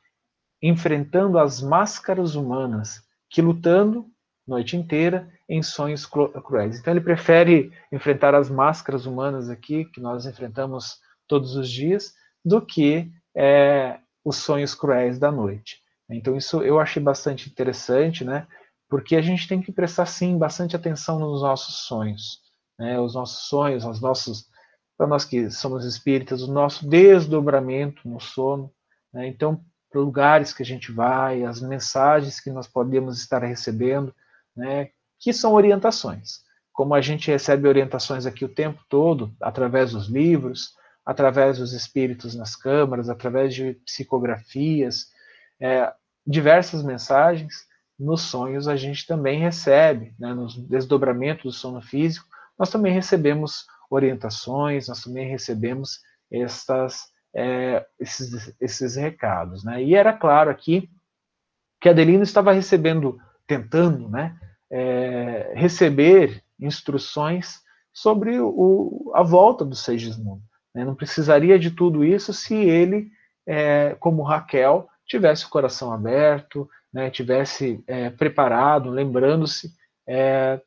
[0.64, 4.08] enfrentando as máscaras humanas, que lutando
[4.48, 6.80] noite inteira em sonhos cruéis.
[6.80, 12.62] Então ele prefere enfrentar as máscaras humanas aqui, que nós enfrentamos todos os dias, do
[12.62, 15.82] que é, os sonhos cruéis da noite.
[16.10, 18.48] Então isso eu achei bastante interessante, né?
[18.90, 22.40] Porque a gente tem que prestar sim bastante atenção nos nossos sonhos,
[22.80, 22.98] né?
[23.00, 24.48] Os nossos sonhos, os nossos
[24.98, 28.72] para nós que somos espíritas, o nosso desdobramento no sono.
[29.12, 29.28] Né?
[29.28, 29.60] Então,
[30.00, 34.14] lugares que a gente vai, as mensagens que nós podemos estar recebendo,
[34.56, 34.90] né?
[35.20, 36.42] que são orientações.
[36.72, 40.76] Como a gente recebe orientações aqui o tempo todo, através dos livros,
[41.06, 45.08] através dos espíritos nas câmaras, através de psicografias,
[45.60, 45.94] é,
[46.26, 47.66] diversas mensagens,
[48.00, 52.28] nos sonhos a gente também recebe, né, nos desdobramentos do sono físico,
[52.58, 56.00] nós também recebemos orientações, nós também recebemos
[56.32, 59.64] estas, é, esses, esses recados.
[59.64, 59.84] Né?
[59.84, 60.90] E era claro aqui
[61.82, 64.38] que Adelino estava recebendo, tentando né,
[64.72, 70.42] é, receber instruções sobre o, a volta do Segismundo.
[70.74, 70.86] Né?
[70.86, 73.12] Não precisaria de tudo isso se ele,
[73.46, 79.72] é, como Raquel, tivesse o coração aberto, né, tivesse é, preparado, lembrando-se
[80.08, 80.62] é,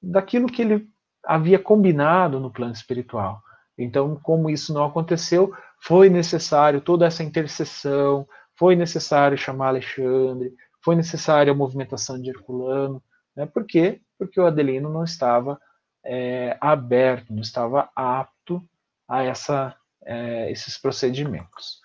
[0.00, 0.88] daquilo que ele
[1.24, 3.42] havia combinado no plano espiritual.
[3.76, 10.96] Então, como isso não aconteceu, foi necessário toda essa intercessão, foi necessário chamar Alexandre, foi
[10.96, 13.02] necessária a movimentação de Herculano.
[13.36, 13.46] Né?
[13.46, 14.00] Por quê?
[14.18, 15.60] Porque o Adelino não estava
[16.04, 18.62] é, aberto, não estava apto
[19.08, 21.80] a essa, é, esses procedimentos.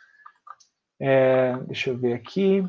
[1.00, 2.68] É, deixa eu ver aqui.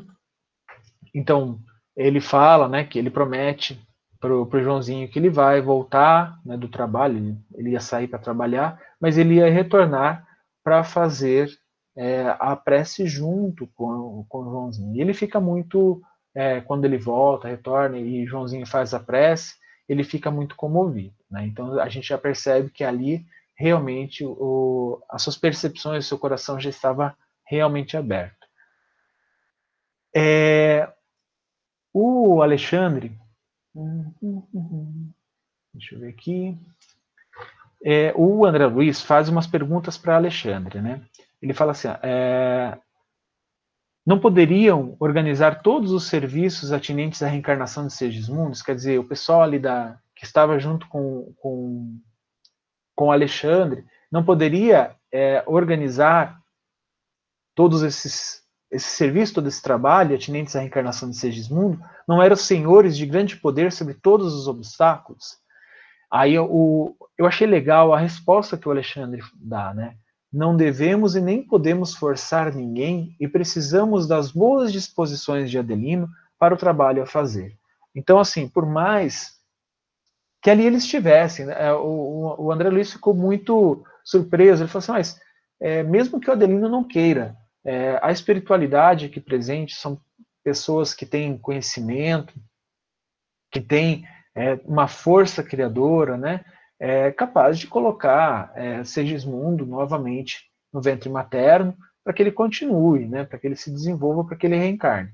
[1.13, 1.59] Então,
[1.95, 3.81] ele fala né, que ele promete
[4.19, 8.79] pro, pro Joãozinho que ele vai voltar né, do trabalho, ele ia sair para trabalhar,
[8.99, 10.24] mas ele ia retornar
[10.65, 11.55] para fazer
[11.95, 14.95] é, a prece junto com, com o Joãozinho.
[14.95, 16.01] E ele fica muito,
[16.33, 19.53] é, quando ele volta, retorna e Joãozinho faz a prece,
[19.87, 21.13] ele fica muito comovido.
[21.29, 21.45] Né?
[21.45, 23.23] Então a gente já percebe que ali
[23.55, 28.47] realmente o, as suas percepções, o seu coração já estava realmente aberto.
[30.15, 30.91] É,
[31.93, 33.15] o Alexandre,
[35.75, 36.57] Deixa eu ver aqui.
[37.87, 41.03] É, o André Luiz faz umas perguntas para Alexandre, né?
[41.39, 42.75] Ele fala assim: é,
[44.03, 48.63] não poderiam organizar todos os serviços atinentes à reencarnação de Segismundos?
[48.63, 51.99] Quer dizer, o pessoal ali da, que estava junto com, com,
[52.95, 56.41] com Alexandre não poderia é, organizar
[57.53, 62.97] todos esses esse serviço, todo esse trabalho, atinentes à reencarnação de Segismundo, não eram senhores
[62.97, 65.37] de grande poder sobre todos os obstáculos?
[66.11, 69.95] Aí eu, eu achei legal a resposta que o Alexandre dá, né?
[70.31, 76.53] Não devemos e nem podemos forçar ninguém e precisamos das boas disposições de Adelino para
[76.53, 77.57] o trabalho a fazer.
[77.95, 79.35] Então, assim, por mais
[80.41, 81.73] que ali eles estivessem, né?
[81.73, 84.61] o, o André Luiz ficou muito surpreso.
[84.63, 85.21] Ele falou assim: mas
[85.59, 89.99] é, mesmo que o Adelino não queira, é, a espiritualidade aqui presente são
[90.43, 92.33] pessoas que têm conhecimento,
[93.51, 96.43] que têm é, uma força criadora, né,
[96.79, 103.23] é, capaz de colocar é, Segismundo novamente no ventre materno para que ele continue, né,
[103.23, 105.09] para que ele se desenvolva, para que ele reencarne.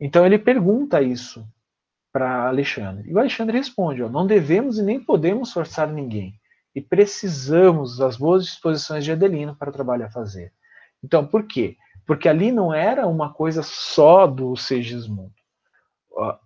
[0.00, 1.46] Então ele pergunta isso
[2.12, 3.08] para Alexandre.
[3.08, 6.34] E o Alexandre responde: ó, não devemos e nem podemos forçar ninguém.
[6.74, 10.52] E precisamos das boas disposições de Adelino para o trabalho a fazer.
[11.02, 11.76] Então, por quê?
[12.06, 15.32] Porque ali não era uma coisa só do Segismundo.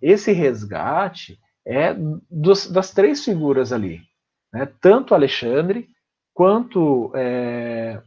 [0.02, 1.94] Esse resgate é
[2.30, 4.00] dos, das três figuras ali.
[4.50, 4.66] Né?
[4.80, 5.86] Tanto Alexandre,
[6.32, 8.00] quanto é,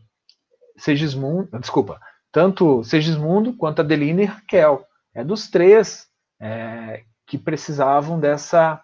[0.76, 4.84] Segismundo, desculpa, tanto Segismundo quanto Adelina e Raquel.
[5.14, 6.08] É dos três
[6.42, 8.82] é, que precisavam dessa,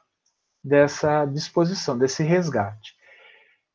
[0.63, 2.95] dessa disposição, desse resgate.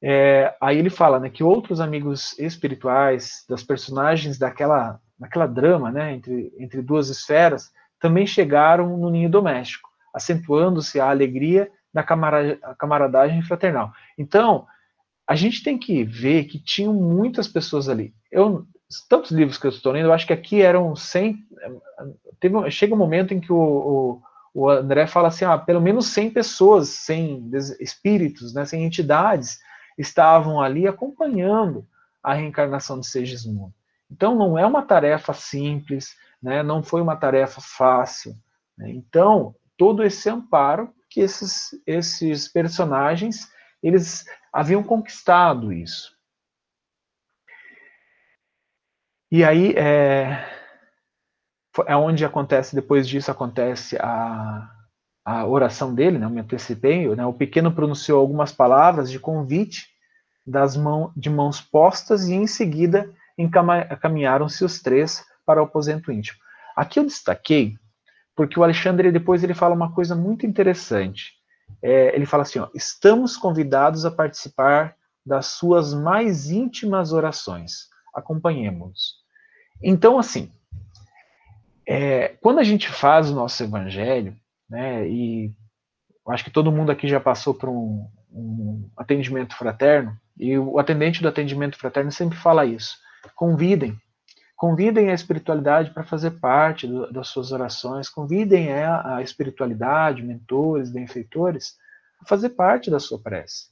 [0.00, 6.12] É, aí ele fala né, que outros amigos espirituais das personagens daquela, daquela drama né,
[6.12, 13.92] entre, entre duas esferas também chegaram no ninho doméstico, acentuando-se a alegria da camaradagem fraternal.
[14.16, 14.66] Então,
[15.26, 18.14] a gente tem que ver que tinham muitas pessoas ali.
[18.30, 18.66] Eu,
[19.08, 21.38] tantos livros que eu estou lendo, eu acho que aqui eram 100.
[22.40, 24.22] Teve, chega um momento em que o, o,
[24.54, 29.60] o André fala assim: ah, pelo menos 100 pessoas, 100 espíritos, né, 100 entidades
[29.98, 31.86] estavam ali acompanhando
[32.22, 33.74] a reencarnação de Segismundo.
[34.10, 38.34] Então, não é uma tarefa simples, né, não foi uma tarefa fácil.
[38.76, 43.50] Né, então, todo esse amparo que esses, esses personagens
[43.82, 46.16] eles haviam conquistado isso.
[49.28, 50.48] E aí é,
[51.84, 54.70] é onde acontece, depois disso acontece a,
[55.24, 59.88] a oração dele, né, eu me antecipei, né, o pequeno pronunciou algumas palavras de convite
[60.46, 66.38] das mão, de mãos postas e em seguida encaminharam-se os três para o aposento íntimo.
[66.76, 67.76] Aqui eu destaquei
[68.34, 71.32] porque o Alexandre depois ele fala uma coisa muito interessante.
[71.82, 77.88] É, ele fala assim: ó, estamos convidados a participar das suas mais íntimas orações.
[78.14, 79.16] Acompanhemos.
[79.82, 80.50] Então, assim,
[81.86, 84.36] é, quando a gente faz o nosso evangelho,
[84.68, 85.52] né, e
[86.28, 91.22] acho que todo mundo aqui já passou por um, um atendimento fraterno, e o atendente
[91.22, 92.96] do atendimento fraterno sempre fala isso.
[93.34, 93.96] Convidem,
[94.62, 100.88] convidem a espiritualidade para fazer parte do, das suas orações, convidem a, a espiritualidade, mentores,
[100.88, 101.76] benfeitores,
[102.20, 103.70] a fazer parte da sua prece.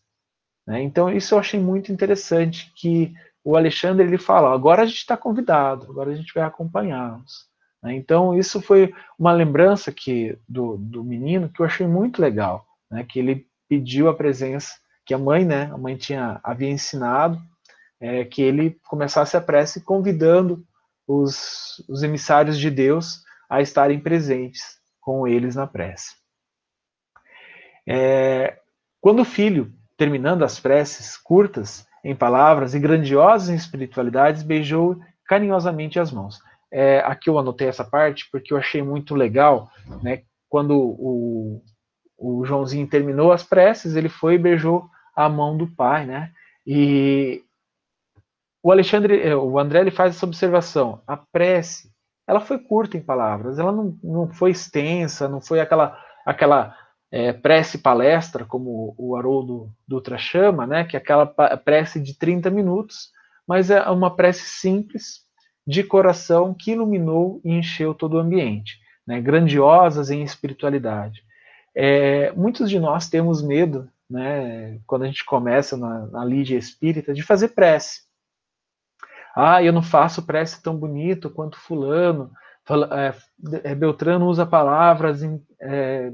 [0.67, 0.83] Né?
[0.83, 5.17] Então, isso eu achei muito interessante, que o Alexandre ele fala, agora a gente está
[5.17, 7.47] convidado, agora a gente vai acompanhá-los.
[7.81, 7.95] Né?
[7.95, 13.07] Então, isso foi uma lembrança que do, do menino que eu achei muito legal, né?
[13.09, 14.75] que ele pediu a presença,
[15.07, 17.41] que a mãe, né, a mãe tinha, havia ensinado
[18.01, 20.67] é, que ele começasse a prece convidando
[21.11, 24.63] os, os emissários de Deus a estarem presentes
[25.01, 26.15] com eles na prece.
[27.87, 28.59] É,
[29.01, 35.99] quando o filho, terminando as preces curtas em palavras e grandiosas em espiritualidades, beijou carinhosamente
[35.99, 36.39] as mãos.
[36.73, 39.69] É, aqui eu anotei essa parte porque eu achei muito legal,
[40.03, 40.23] né?
[40.49, 41.63] Quando o,
[42.17, 46.31] o Joãozinho terminou as preces, ele foi e beijou a mão do pai, né?
[46.65, 47.43] E
[48.63, 51.03] o Alexandre, é, o André, ele faz essa observação.
[51.07, 51.91] A prece,
[52.27, 56.77] ela foi curta em palavras, ela não, não foi extensa, não foi aquela aquela
[57.11, 60.85] é, prece palestra, como o Haroldo Dutra chama, né?
[60.85, 63.11] Que é aquela prece de 30 minutos,
[63.47, 65.29] mas é uma prece simples,
[65.67, 69.21] de coração, que iluminou e encheu todo o ambiente, né?
[69.21, 71.23] Grandiosas em espiritualidade.
[71.75, 77.15] É, muitos de nós temos medo, né, quando a gente começa na, na Lídia Espírita,
[77.15, 78.03] de fazer prece.
[79.35, 82.31] Ah, eu não faço prece tão bonito quanto Fulano.
[82.93, 83.15] É,
[83.71, 85.23] é, Beltrano usa palavras
[85.61, 86.13] é,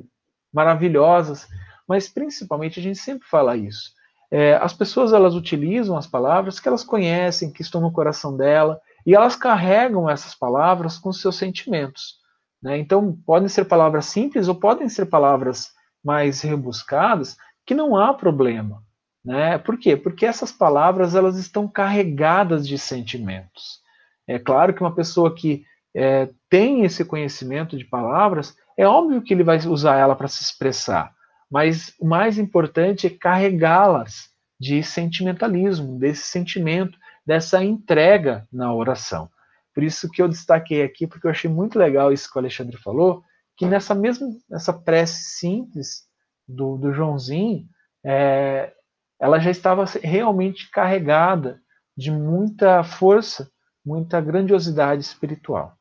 [0.53, 1.47] maravilhosas,
[1.87, 3.95] mas principalmente a gente sempre fala isso.
[4.31, 8.81] É, as pessoas elas utilizam as palavras que elas conhecem, que estão no coração dela,
[9.05, 12.17] e elas carregam essas palavras com seus sentimentos.
[12.63, 12.79] Né?
[12.79, 15.71] Então, podem ser palavras simples ou podem ser palavras
[16.03, 18.83] mais rebuscadas, que não há problema.
[19.27, 19.59] Né?
[19.59, 19.97] Por quê?
[19.97, 23.81] Porque essas palavras elas estão carregadas de sentimentos.
[24.25, 29.35] É claro que uma pessoa que é, tem esse conhecimento de palavras, é óbvio que
[29.35, 31.13] ele vai usar ela para se expressar,
[31.51, 34.29] mas o mais importante é carregá-las
[34.61, 39.29] de sentimentalismo, desse sentimento, dessa entrega na oração.
[39.75, 42.77] Por isso que eu destaquei aqui, porque eu achei muito legal isso que o Alexandre
[42.77, 43.23] falou,
[43.57, 46.05] que nessa mesma essa prece simples
[46.47, 47.67] do, do Joãozinho,
[48.05, 48.73] é,
[49.19, 51.61] ela já estava realmente carregada
[51.97, 53.51] de muita força,
[53.85, 55.77] muita grandiosidade espiritual.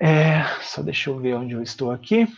[0.00, 2.28] É, só deixa eu ver onde eu estou aqui.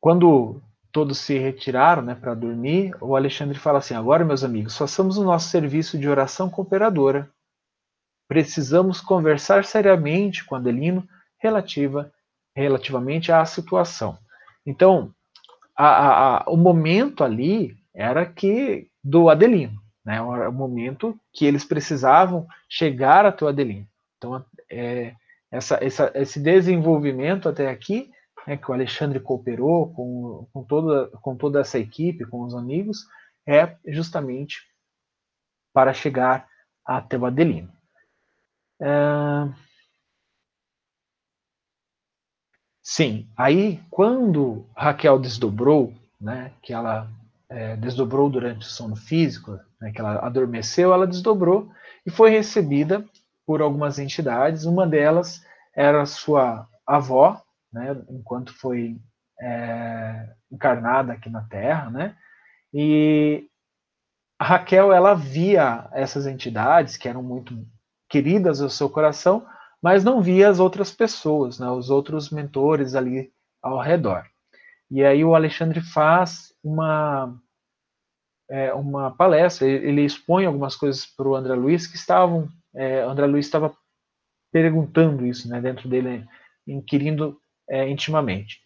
[0.00, 5.18] Quando todos se retiraram né, para dormir, o Alexandre fala assim: agora, meus amigos, façamos
[5.18, 7.30] o nosso serviço de oração cooperadora.
[8.26, 11.06] Precisamos conversar seriamente com Adelino
[11.38, 12.12] relativa,
[12.54, 14.16] relativamente à situação.
[14.64, 15.12] Então,
[15.86, 20.20] a, a, o momento ali era que do Adelino, né?
[20.20, 23.86] O momento que eles precisavam chegar até o Adelino.
[24.16, 25.14] Então, é,
[25.50, 28.10] essa, essa, esse desenvolvimento até aqui,
[28.46, 33.06] né, que o Alexandre cooperou com, com, toda, com toda essa equipe, com os amigos,
[33.46, 34.62] é justamente
[35.72, 36.46] para chegar
[36.84, 37.72] até o Adelino.
[38.80, 39.69] É...
[42.82, 47.08] Sim, aí quando Raquel desdobrou, né, que ela
[47.48, 51.70] é, desdobrou durante o sono físico, né, que ela adormeceu, ela desdobrou
[52.06, 53.04] e foi recebida
[53.46, 54.64] por algumas entidades.
[54.64, 55.42] Uma delas
[55.74, 58.96] era sua avó, né, enquanto foi
[59.40, 62.16] é, encarnada aqui na Terra, né,
[62.72, 63.46] e
[64.40, 67.54] Raquel ela via essas entidades que eram muito
[68.08, 69.46] queridas ao seu coração,
[69.82, 74.24] mas não via as outras pessoas, né, os outros mentores ali ao redor.
[74.90, 77.34] E aí o Alexandre faz uma
[78.50, 83.26] é, uma palestra, ele expõe algumas coisas para o André Luiz que estavam, é, André
[83.26, 83.72] Luiz estava
[84.52, 86.26] perguntando isso, né, dentro dele,
[86.66, 88.60] inquirindo é, intimamente.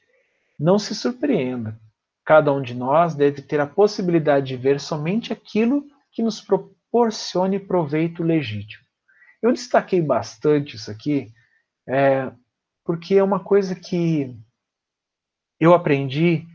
[0.58, 1.78] Não se surpreenda,
[2.24, 7.58] cada um de nós deve ter a possibilidade de ver somente aquilo que nos proporcione
[7.58, 8.83] proveito legítimo.
[9.44, 11.30] Eu destaquei bastante isso aqui,
[11.86, 12.32] é,
[12.82, 14.34] porque é uma coisa que
[15.60, 16.46] eu aprendi,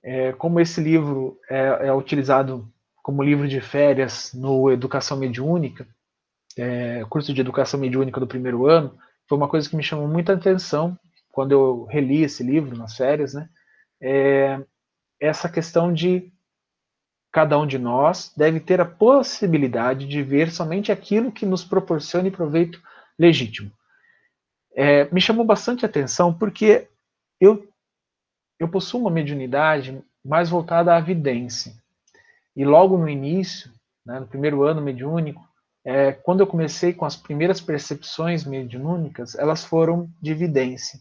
[0.00, 5.88] é, como esse livro é, é, utilizado como livro de férias no Educação Mediúnica,
[6.56, 8.96] é, curso de Educação Mediúnica do primeiro ano,
[9.28, 10.96] foi uma coisa que me chamou muita atenção
[11.32, 13.48] quando eu reli esse livro nas férias, né?
[14.00, 14.64] É,
[15.18, 16.32] essa questão de
[17.36, 22.30] cada um de nós deve ter a possibilidade de ver somente aquilo que nos proporcione
[22.30, 22.82] proveito
[23.18, 23.70] legítimo.
[24.74, 26.88] É, me chamou bastante atenção porque
[27.38, 27.68] eu,
[28.58, 31.74] eu possuo uma mediunidade mais voltada à vidência.
[32.56, 33.70] E logo no início,
[34.06, 35.46] né, no primeiro ano mediúnico,
[35.84, 40.98] é, quando eu comecei com as primeiras percepções mediúnicas, elas foram de vidência.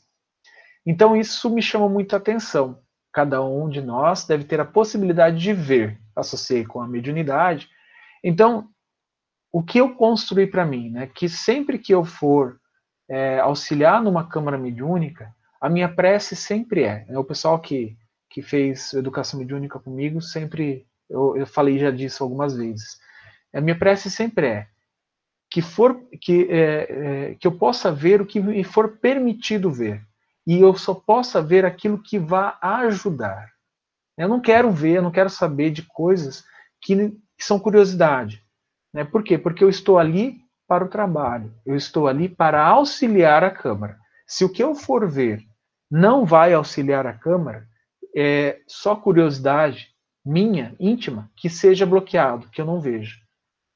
[0.86, 2.77] Então isso me chamou muito atenção.
[3.13, 7.70] Cada um de nós deve ter a possibilidade de ver associei com a mediunidade.
[8.24, 8.70] Então,
[9.51, 12.59] o que eu construí para mim, né, que sempre que eu for
[13.09, 17.97] é, auxiliar numa câmara mediúnica, a minha prece sempre é, né, o pessoal que,
[18.30, 22.99] que fez educação mediúnica comigo, sempre, eu, eu falei já disso algumas vezes,
[23.53, 24.68] a minha prece sempre é
[25.49, 26.88] que, for, que, é,
[27.32, 30.05] é, que eu possa ver o que me for permitido ver,
[30.45, 33.55] e eu só possa ver aquilo que vá ajudar.
[34.18, 36.43] Eu não quero ver, eu não quero saber de coisas
[36.82, 38.41] que, são curiosidade.
[38.93, 39.03] Né?
[39.03, 39.38] Por quê?
[39.38, 40.38] Porque eu estou ali
[40.68, 43.97] para o trabalho, eu estou ali para auxiliar a Câmara.
[44.26, 45.43] Se o que eu for ver
[45.91, 47.68] não vai auxiliar a Câmara,
[48.16, 49.89] é só curiosidade
[50.26, 53.20] minha, íntima, que seja bloqueado, que eu não vejo.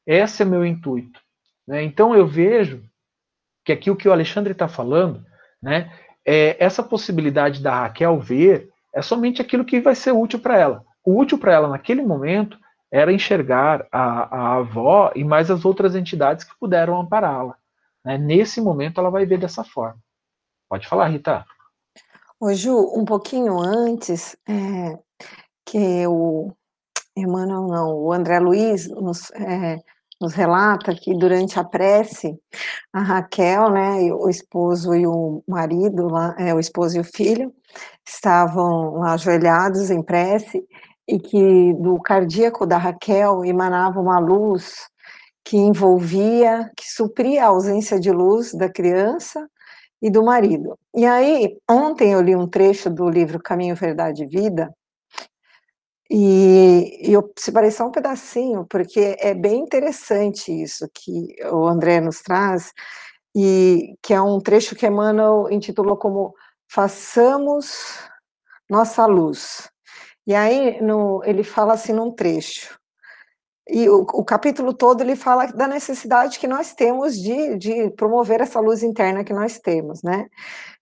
[0.07, 1.21] Esse é meu intuito.
[1.67, 1.83] Né?
[1.83, 2.83] Então eu vejo
[3.63, 5.23] que aqui o que o Alexandre está falando,
[5.61, 5.93] né,
[6.25, 10.85] é essa possibilidade da Raquel ver é somente aquilo que vai ser útil para ela.
[11.03, 12.57] O útil para ela naquele momento
[12.91, 17.55] era enxergar a, a avó e mais as outras entidades que puderam ampará-la.
[18.03, 18.17] Né?
[18.17, 19.99] Nesse momento ela vai ver dessa forma.
[20.67, 21.45] Pode falar, Rita.
[22.39, 24.97] Ô Ju, um pouquinho antes, é,
[25.65, 26.51] que o
[27.15, 29.79] Emmanuel, não, o André Luiz nos, é,
[30.19, 32.37] nos relata que durante a prece,
[32.91, 37.53] a Raquel, né, o esposo e o marido, lá, é, o esposo e o filho,
[38.05, 40.63] estavam lá ajoelhados em prece
[41.07, 44.73] e que do cardíaco da Raquel emanava uma luz
[45.43, 49.47] que envolvia, que supria a ausência de luz da criança
[50.01, 50.77] e do marido.
[50.95, 54.71] E aí, ontem eu li um trecho do livro Caminho, Verdade e Vida,
[56.09, 62.01] e, e eu separei só um pedacinho, porque é bem interessante isso que o André
[62.01, 62.73] nos traz,
[63.35, 66.33] e que é um trecho que Emmanuel intitulou como
[66.67, 67.99] façamos
[68.69, 69.69] nossa luz.
[70.25, 72.79] E aí no, ele fala assim num trecho.
[73.67, 78.41] E o, o, capítulo todo ele fala da necessidade que nós temos de, de promover
[78.41, 80.27] essa luz interna que nós temos, né?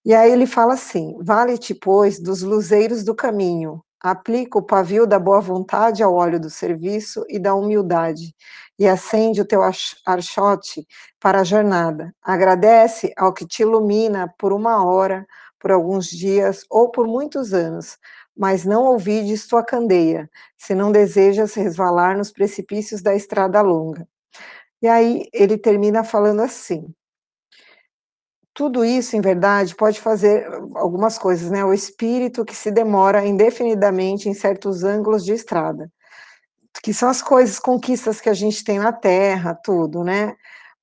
[0.06, 5.20] E aí ele fala assim: vale-te, pois, dos luzeiros do caminho, aplica o pavio da
[5.20, 8.36] boa vontade ao óleo do serviço e da humildade,
[8.80, 9.62] e acende o teu
[10.06, 10.86] archote
[11.20, 12.14] para a jornada.
[12.22, 15.26] Agradece ao que te ilumina por uma hora,
[15.60, 17.98] por alguns dias ou por muitos anos,
[18.36, 24.08] mas não ouvides tua candeia, se não desejas resvalar nos precipícios da estrada longa.
[24.82, 26.94] E aí ele termina falando assim:
[28.58, 31.64] tudo isso, em verdade, pode fazer algumas coisas, né?
[31.64, 35.92] O espírito que se demora indefinidamente em certos ângulos de estrada,
[36.82, 40.36] que são as coisas, conquistas que a gente tem na Terra, tudo, né?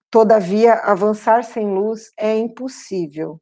[0.08, 3.40] Todavia, avançar sem luz é impossível.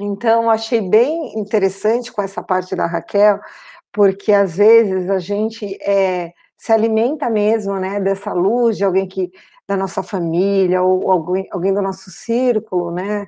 [0.00, 3.38] Então, achei bem interessante com essa parte da Raquel,
[3.92, 9.30] porque às vezes a gente é, se alimenta mesmo, né, dessa luz de alguém que
[9.72, 13.26] da nossa família ou alguém, alguém do nosso círculo, né,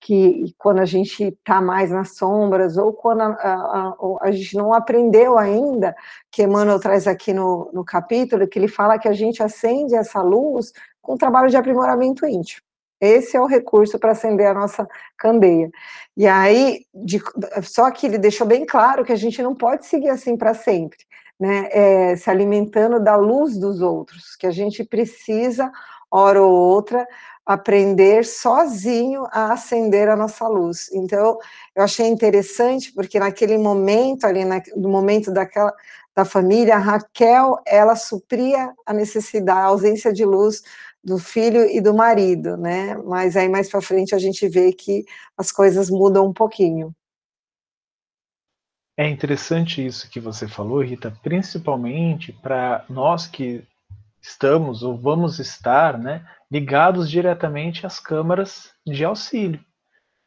[0.00, 4.72] que quando a gente está mais nas sombras, ou quando a, a, a, gente não
[4.72, 5.94] aprendeu ainda,
[6.30, 10.20] que Emmanuel traz aqui no, no capítulo, que ele fala que a gente acende essa
[10.20, 12.62] luz com o trabalho de aprimoramento íntimo.
[13.00, 14.88] Esse é o recurso para acender a nossa
[15.18, 15.70] candeia.
[16.16, 17.20] E aí, de,
[17.62, 20.98] só que ele deixou bem claro que a gente não pode seguir assim para sempre,
[21.42, 21.68] né?
[21.72, 25.72] É, se alimentando da luz dos outros, que a gente precisa,
[26.08, 27.04] hora ou outra,
[27.44, 30.88] aprender sozinho a acender a nossa luz.
[30.92, 31.36] Então,
[31.74, 35.74] eu achei interessante, porque naquele momento, ali na, no momento daquela,
[36.14, 40.62] da família, a Raquel, ela supria a necessidade, a ausência de luz
[41.02, 42.96] do filho e do marido, né?
[43.04, 45.04] Mas aí mais para frente a gente vê que
[45.36, 46.94] as coisas mudam um pouquinho.
[48.96, 53.64] É interessante isso que você falou, Rita, principalmente para nós que
[54.20, 59.60] estamos ou vamos estar, né, ligados diretamente às câmaras de auxílio.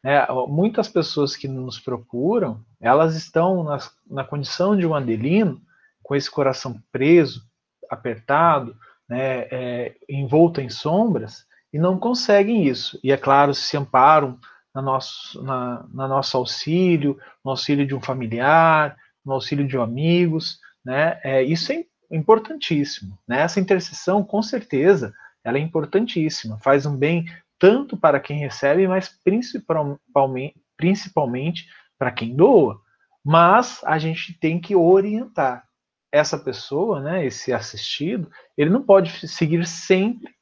[0.04, 3.78] É, muitas pessoas que nos procuram, elas estão na,
[4.10, 5.62] na condição de um adelino,
[6.04, 7.44] com esse coração preso,
[7.90, 8.76] apertado,
[9.08, 13.00] né, é, envolto em sombras, e não conseguem isso.
[13.04, 14.40] E é claro, se amparam
[14.76, 20.60] na nosso, na, na nosso auxílio, no auxílio de um familiar, no auxílio de amigos,
[20.84, 21.18] né?
[21.24, 23.18] É, isso é importantíssimo.
[23.28, 23.40] Né?
[23.40, 25.14] Essa intercessão, com certeza,
[25.44, 27.26] ela é importantíssima, faz um bem
[27.58, 31.68] tanto para quem recebe, mas principalmente, principalmente
[31.98, 32.80] para quem doa.
[33.24, 35.66] Mas a gente tem que orientar
[36.12, 40.34] essa pessoa, né, esse assistido, ele não pode seguir sempre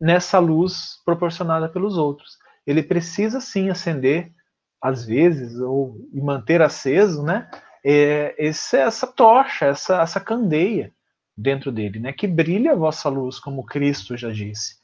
[0.00, 2.36] nessa luz proporcionada pelos outros.
[2.66, 4.32] Ele precisa sim acender,
[4.80, 7.48] às vezes, ou e manter aceso, né,
[7.84, 10.92] é, esse, essa tocha, essa, essa candeia
[11.36, 12.12] dentro dele, né?
[12.12, 14.76] Que brilha a vossa luz, como Cristo já disse.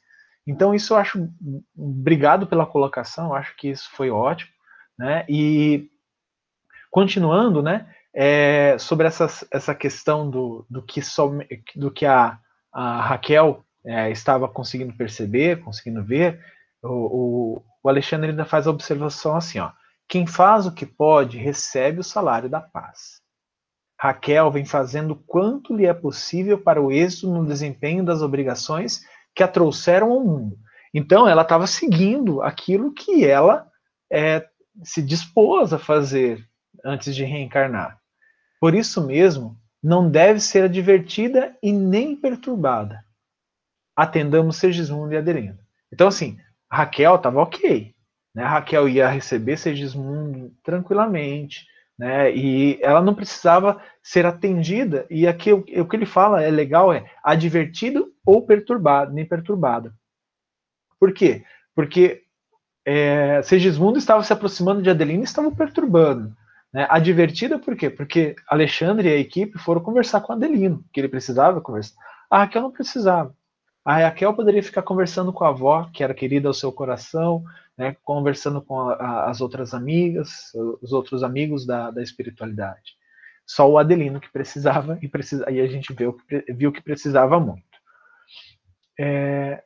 [0.45, 1.29] Então isso eu acho,
[1.77, 4.51] obrigado pela colocação, acho que isso foi ótimo,
[4.97, 5.25] né?
[5.29, 5.89] E
[6.91, 7.87] continuando, né?
[8.13, 11.31] É, sobre essa, essa questão do, do que só,
[11.75, 12.39] do que a,
[12.73, 16.43] a Raquel é, estava conseguindo perceber, conseguindo ver,
[16.83, 19.71] o, o, Alexandre ainda faz a observação assim, ó.
[20.07, 23.21] Quem faz o que pode recebe o salário da paz.
[23.99, 29.01] Raquel vem fazendo quanto lhe é possível para o êxito no desempenho das obrigações
[29.35, 30.57] que a trouxeram ao mundo.
[30.93, 33.69] Então, ela estava seguindo aquilo que ela
[34.11, 34.47] é,
[34.83, 36.43] se dispôs a fazer
[36.83, 37.99] antes de reencarnar.
[38.59, 43.03] Por isso mesmo, não deve ser advertida e nem perturbada.
[43.95, 45.59] Atendamos Sergismundo e Adelino.
[45.91, 46.39] Então, assim,
[46.71, 47.93] Raquel estava ok.
[48.33, 48.43] Né?
[48.43, 51.65] Raquel ia receber Sergismundo tranquilamente,
[51.97, 52.33] né?
[52.33, 55.05] E ela não precisava ser atendida.
[55.09, 59.93] E aqui o, o que ele fala é legal é advertido ou perturbado, nem perturbada.
[60.97, 61.43] Por quê?
[61.75, 62.23] Porque
[62.85, 66.35] é, Segismundo estava se aproximando de Adelina e estava perturbando.
[66.73, 66.87] Né?
[66.89, 67.89] Advertida por quê?
[67.89, 71.95] Porque Alexandre e a equipe foram conversar com Adelino, que ele precisava conversar.
[72.29, 73.35] A Raquel não precisava.
[73.89, 77.43] A Raquel poderia ficar conversando com a avó, que era querida ao seu coração,
[77.75, 82.95] né, conversando com a, a, as outras amigas, os outros amigos da, da espiritualidade.
[83.47, 86.15] Só o Adelino que precisava, e precisa, a gente viu,
[86.49, 87.63] viu que precisava muito.
[88.99, 89.63] É...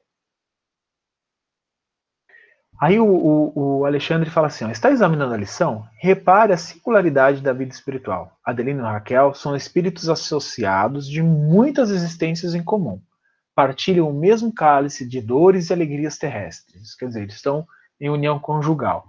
[2.79, 5.85] Aí o, o, o, Alexandre fala assim: ó, está examinando a lição?
[5.97, 8.39] Repare a singularidade da vida espiritual.
[8.45, 13.01] Adelino e Raquel são espíritos associados de muitas existências em comum.
[13.55, 16.95] Partilham o mesmo cálice de dores e alegrias terrestres.
[16.95, 17.65] Quer dizer, eles estão
[17.99, 19.07] em união conjugal.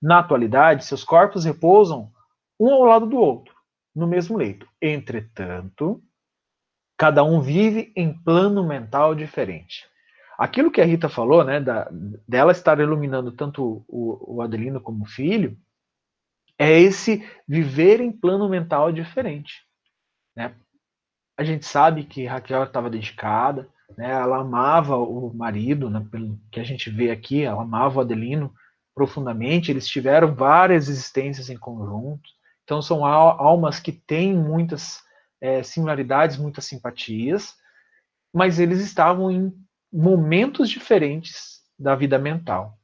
[0.00, 2.12] Na atualidade, seus corpos repousam
[2.60, 3.54] um ao lado do outro,
[3.94, 4.68] no mesmo leito.
[4.80, 6.02] Entretanto,
[6.96, 9.86] cada um vive em plano mental diferente.
[10.38, 11.88] Aquilo que a Rita falou, né, da,
[12.28, 15.56] dela estar iluminando tanto o, o Adelino como o filho,
[16.58, 19.62] é esse viver em plano mental diferente.
[20.34, 20.54] Né?
[21.36, 24.10] A gente sabe que Raquel estava dedicada, né?
[24.10, 26.04] Ela amava o marido, né?
[26.10, 28.52] pelo que a gente vê aqui, ela amava o Adelino
[28.94, 29.70] profundamente.
[29.70, 32.28] Eles tiveram várias existências em conjunto.
[32.64, 35.02] Então são almas que têm muitas
[35.40, 37.54] é, similaridades, muitas simpatias,
[38.34, 39.52] mas eles estavam em
[39.92, 42.76] momentos diferentes da vida mental,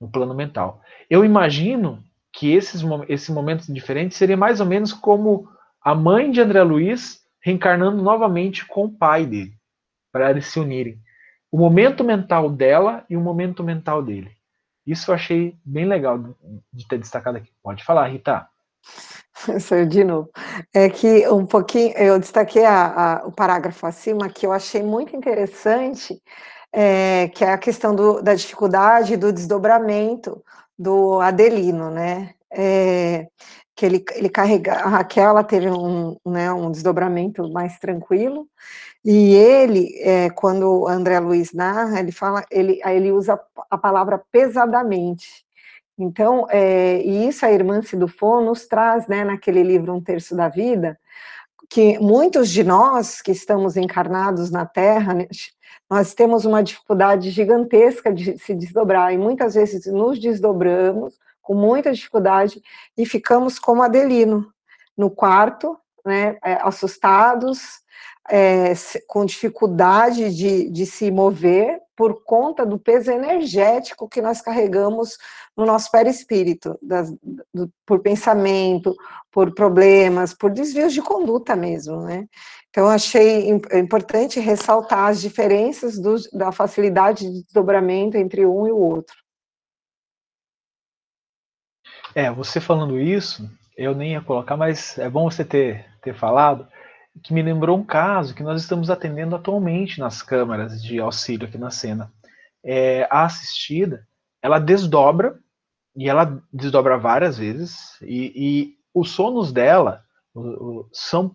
[0.00, 0.80] no plano mental.
[1.08, 5.48] Eu imagino que esses esse momentos diferentes seria mais ou menos como
[5.82, 9.59] a mãe de André Luiz reencarnando novamente com o pai dele
[10.12, 10.98] para eles se unirem.
[11.50, 14.30] O momento mental dela e o momento mental dele.
[14.86, 16.18] Isso eu achei bem legal
[16.72, 17.50] de ter destacado aqui.
[17.62, 18.48] Pode falar, Rita.
[19.60, 20.30] Sou de novo.
[20.74, 25.14] É que um pouquinho, eu destaquei a, a, o parágrafo acima, que eu achei muito
[25.14, 26.20] interessante,
[26.72, 30.42] é, que é a questão do, da dificuldade do desdobramento
[30.78, 32.34] do Adelino, né?
[32.52, 33.28] É,
[33.80, 38.46] que ele, ele carrega, a Raquel ela teve um, né, um desdobramento mais tranquilo,
[39.02, 43.40] e ele, é, quando André Luiz narra, ele fala, ele, ele usa
[43.70, 45.46] a palavra pesadamente,
[45.98, 50.48] então, é, e isso a irmã Sidufo nos traz, né, naquele livro Um Terço da
[50.48, 50.98] Vida,
[51.70, 55.26] que muitos de nós que estamos encarnados na Terra, né,
[55.88, 61.18] nós temos uma dificuldade gigantesca de se desdobrar, e muitas vezes nos desdobramos
[61.50, 62.62] com muita dificuldade
[62.96, 64.54] e ficamos como Adelino,
[64.96, 65.76] no quarto,
[66.06, 67.80] né, é, assustados,
[68.30, 68.72] é,
[69.08, 75.18] com dificuldade de, de se mover por conta do peso energético que nós carregamos
[75.56, 77.12] no nosso perispírito, das,
[77.52, 78.94] do, por pensamento,
[79.32, 82.28] por problemas, por desvios de conduta mesmo, né?
[82.68, 88.78] Então, achei importante ressaltar as diferenças do, da facilidade de desdobramento entre um e o
[88.78, 89.16] outro.
[92.14, 96.66] É, você falando isso, eu nem ia colocar, mas é bom você ter, ter falado,
[97.22, 101.58] que me lembrou um caso que nós estamos atendendo atualmente nas câmaras de auxílio aqui
[101.58, 102.12] na cena.
[102.64, 104.06] É, a assistida,
[104.42, 105.38] ela desdobra,
[105.96, 110.04] e ela desdobra várias vezes, e, e os sonos dela
[110.34, 111.34] o, o, são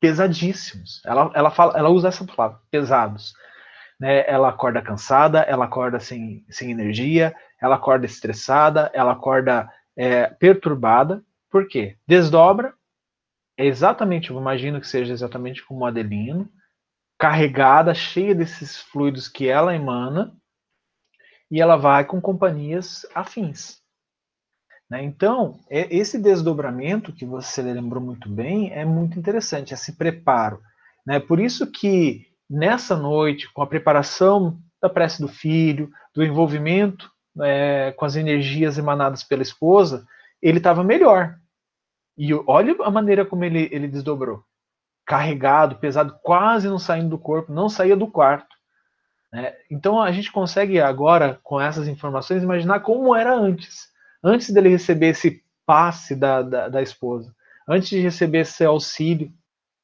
[0.00, 1.02] pesadíssimos.
[1.04, 3.34] Ela, ela, fala, ela usa essa palavra, pesados.
[3.98, 4.24] Né?
[4.28, 9.68] Ela acorda cansada, ela acorda sem, sem energia, ela acorda estressada, ela acorda
[9.98, 11.24] é, perturbada.
[11.50, 11.96] Por quê?
[12.06, 12.72] Desdobra,
[13.56, 16.48] é exatamente, eu imagino que seja exatamente como o Adelino,
[17.18, 20.32] carregada, cheia desses fluidos que ela emana,
[21.50, 23.78] e ela vai com companhias afins.
[24.88, 25.02] Né?
[25.02, 30.62] Então, é, esse desdobramento que você lembrou muito bem é muito interessante, esse preparo.
[31.04, 31.18] Né?
[31.18, 37.10] Por isso que nessa noite, com a preparação da prece do filho, do envolvimento
[37.42, 40.06] é, com as energias emanadas pela esposa,
[40.40, 41.36] ele estava melhor.
[42.16, 44.42] E olha a maneira como ele, ele desdobrou.
[45.06, 48.56] Carregado, pesado, quase não saindo do corpo, não saía do quarto.
[49.32, 49.54] Né?
[49.70, 53.88] Então a gente consegue agora, com essas informações, imaginar como era antes.
[54.22, 57.34] Antes dele receber esse passe da, da, da esposa.
[57.68, 59.32] Antes de receber esse auxílio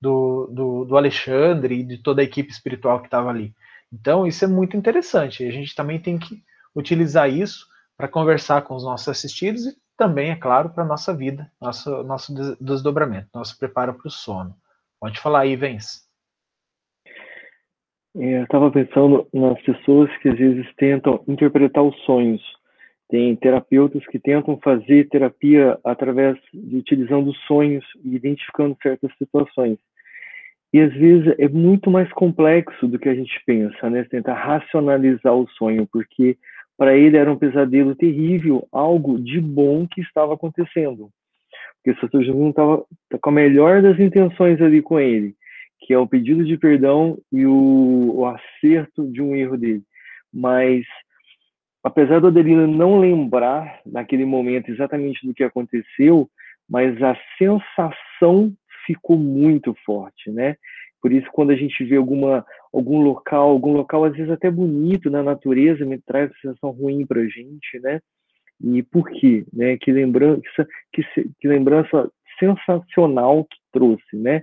[0.00, 3.54] do, do, do Alexandre e de toda a equipe espiritual que estava ali.
[3.92, 5.46] Então isso é muito interessante.
[5.46, 6.42] A gente também tem que
[6.74, 7.66] utilizar isso
[7.96, 12.02] para conversar com os nossos assistidos e também, é claro, para a nossa vida, nosso,
[12.02, 14.54] nosso desdobramento, nosso preparo para o sono.
[15.00, 16.02] Pode falar aí, Vence.
[18.16, 22.42] É, eu estava pensando nas pessoas que às vezes tentam interpretar os sonhos.
[23.08, 29.78] Tem terapeutas que tentam fazer terapia através de utilizando os sonhos e identificando certas situações.
[30.72, 34.04] E às vezes é muito mais complexo do que a gente pensa, né?
[34.04, 36.36] Tentar racionalizar o sonho, porque
[36.76, 41.08] para ele era um pesadelo terrível, algo de bom que estava acontecendo.
[41.82, 42.84] Porque Santo não estava
[43.20, 45.34] com a melhor das intenções ali com ele,
[45.80, 49.82] que é o pedido de perdão e o, o acerto de um erro dele.
[50.32, 50.84] Mas,
[51.82, 56.28] apesar do Adelino não lembrar naquele momento exatamente do que aconteceu,
[56.68, 58.52] mas a sensação
[58.86, 60.56] ficou muito forte, né?
[61.00, 62.44] Por isso, quando a gente vê alguma,
[62.74, 67.06] algum local, algum local às vezes até bonito na natureza, me traz uma sensação ruim
[67.06, 68.00] para a gente, né?
[68.62, 69.44] E por quê?
[69.52, 69.76] Né?
[69.76, 71.02] Que lembrança, que,
[71.40, 74.42] que lembrança sensacional que trouxe, né?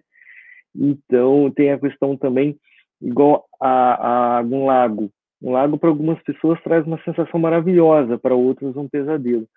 [0.74, 2.58] Então, tem a questão também,
[3.02, 5.12] igual a, a lago.
[5.42, 9.48] Um lago, para algumas pessoas, traz uma sensação maravilhosa, para outras, um pesadelo.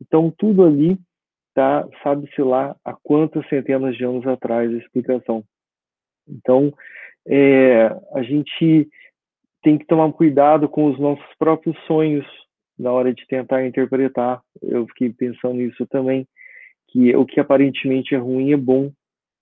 [0.00, 0.96] Então, tudo ali
[1.54, 5.44] tá, sabe-se lá há quantas centenas de anos atrás a explicação.
[6.28, 6.72] Então,
[7.26, 8.88] é, a gente
[9.62, 12.26] tem que tomar cuidado com os nossos próprios sonhos
[12.78, 14.42] na hora de tentar interpretar.
[14.60, 16.26] Eu fiquei pensando nisso também,
[16.88, 18.92] que o que aparentemente é ruim é bom,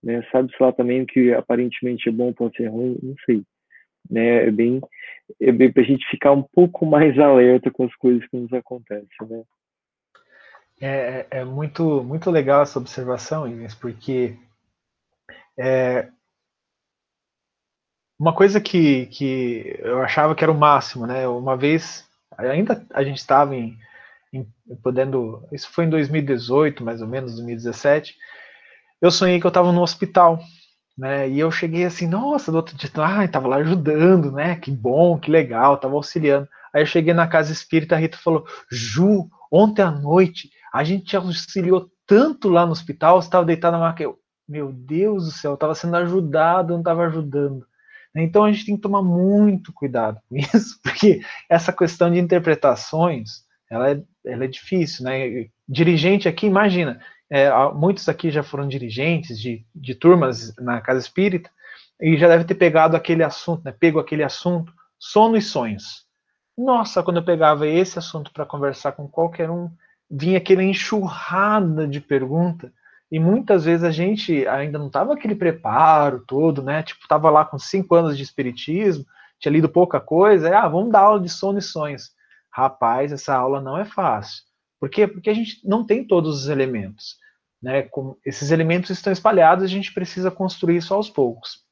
[0.02, 0.22] né?
[0.30, 3.42] Sabe-se lá também o que aparentemente é bom pode ser ruim, não sei.
[4.10, 4.46] Né?
[4.48, 4.80] É bem,
[5.40, 8.52] é bem para a gente ficar um pouco mais alerta com as coisas que nos
[8.52, 9.42] acontecem, né?
[10.80, 14.36] É, é muito, muito legal essa observação, Inês, porque
[15.56, 16.08] é,
[18.18, 21.26] uma coisa que, que eu achava que era o máximo, né?
[21.26, 22.04] Uma vez,
[22.38, 23.76] ainda a gente estava em,
[24.32, 24.46] em,
[24.82, 28.16] podendo, isso foi em 2018, mais ou menos, 2017,
[29.00, 30.40] eu sonhei que eu estava no hospital,
[30.96, 31.28] né?
[31.28, 34.56] E eu cheguei assim, nossa, do outro dia, ah, estava lá ajudando, né?
[34.56, 36.48] Que bom, que legal, estava auxiliando.
[36.72, 41.14] Aí eu cheguei na casa espírita, a Rita falou, Ju, ontem à noite a gente
[41.16, 44.02] auxiliou tanto lá no hospital, estava deitado na maca.
[44.02, 47.66] Eu, meu Deus do céu, estava sendo ajudado, não estava ajudando.
[48.14, 53.44] Então a gente tem que tomar muito cuidado com isso, porque essa questão de interpretações,
[53.70, 55.48] ela é, ela é difícil, né?
[55.68, 57.00] Dirigente aqui, imagina,
[57.30, 61.50] é, muitos aqui já foram dirigentes de, de turmas na casa espírita
[62.00, 63.72] e já deve ter pegado aquele assunto, né?
[63.72, 66.06] Pego aquele assunto, sono e sonhos.
[66.56, 69.70] Nossa, quando eu pegava esse assunto para conversar com qualquer um,
[70.10, 72.70] vinha aquela enxurrada de pergunta
[73.12, 76.82] e muitas vezes a gente ainda não estava aquele preparo todo, né?
[76.82, 79.04] Tipo, estava lá com cinco anos de espiritismo,
[79.38, 82.10] tinha lido pouca coisa, é, ah, vamos dar aula de sono e sonhos.
[82.50, 84.42] Rapaz, essa aula não é fácil.
[84.80, 85.06] Por quê?
[85.06, 87.18] Porque a gente não tem todos os elementos.
[87.62, 87.82] Né?
[87.82, 91.66] Com, esses elementos estão espalhados, a gente precisa construir isso aos poucos.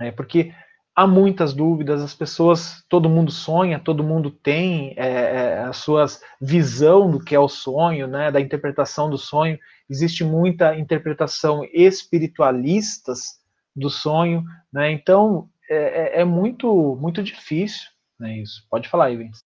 [0.00, 0.12] Né?
[0.12, 0.54] Porque
[0.98, 6.04] há muitas dúvidas, as pessoas, todo mundo sonha, todo mundo tem é, é, a sua
[6.40, 9.56] visão do que é o sonho, né, da interpretação do sonho.
[9.88, 13.38] Existe muita interpretação espiritualistas
[13.76, 14.42] do sonho,
[14.72, 17.88] né, então é, é, é muito, muito difícil
[18.18, 18.66] né, isso.
[18.68, 19.44] Pode falar, Ivens.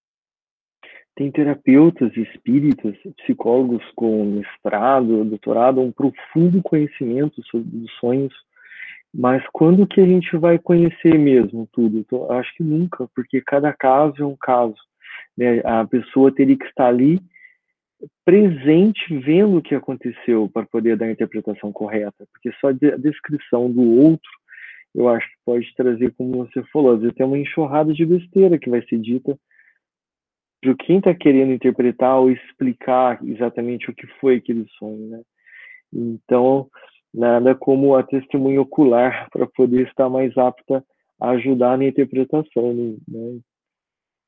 [1.15, 8.33] Tem terapeutas espíritas, psicólogos com mestrado, doutorado, um profundo conhecimento sobre os sonhos
[9.15, 11.99] mas quando que a gente vai conhecer mesmo tudo?
[11.99, 14.77] Então, acho que nunca, porque cada caso é um caso.
[15.37, 15.61] Né?
[15.65, 17.21] A pessoa teria que estar ali
[18.25, 23.71] presente, vendo o que aconteceu para poder dar a interpretação correta, porque só a descrição
[23.71, 24.31] do outro,
[24.95, 28.59] eu acho que pode trazer, como você falou, às vezes tem uma enxurrada de besteira
[28.59, 29.39] que vai ser dita
[30.61, 35.23] para quem está querendo interpretar ou explicar exatamente o que foi aquele sonho, né?
[35.93, 36.69] Então,
[37.13, 40.85] nada como a testemunha ocular para poder estar mais apta
[41.21, 42.73] a ajudar na interpretação.
[43.07, 43.41] Né?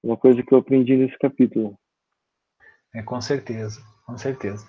[0.02, 1.78] Uma coisa que eu aprendi nesse capítulo.
[2.94, 4.66] É, com certeza, com certeza.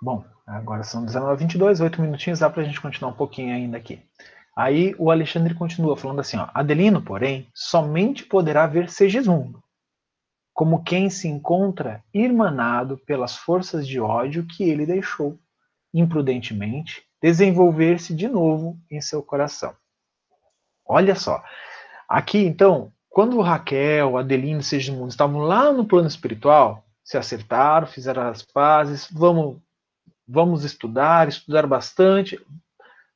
[0.00, 4.00] Bom, agora são 19h22, oito minutinhos, dá para a gente continuar um pouquinho ainda aqui.
[4.56, 9.62] Aí o Alexandre continua falando assim: ó, Adelino, porém, somente poderá ver Segismundo,
[10.54, 15.38] como quem se encontra irmanado pelas forças de ódio que ele deixou,
[15.92, 19.74] imprudentemente, desenvolver-se de novo em seu coração.
[20.84, 21.42] Olha só.
[22.08, 28.22] Aqui, então, quando Raquel, Adelino e Segismundo estavam lá no plano espiritual, se acertaram, fizeram
[28.28, 29.58] as pazes, vamos,
[30.26, 32.40] vamos estudar, estudar bastante,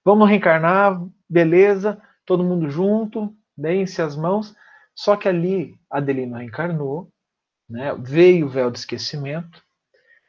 [0.05, 4.55] vamos reencarnar, beleza, todo mundo junto, deem-se as mãos.
[4.95, 7.11] Só que ali Adelino reencarnou,
[7.69, 9.63] né, veio o véu do esquecimento,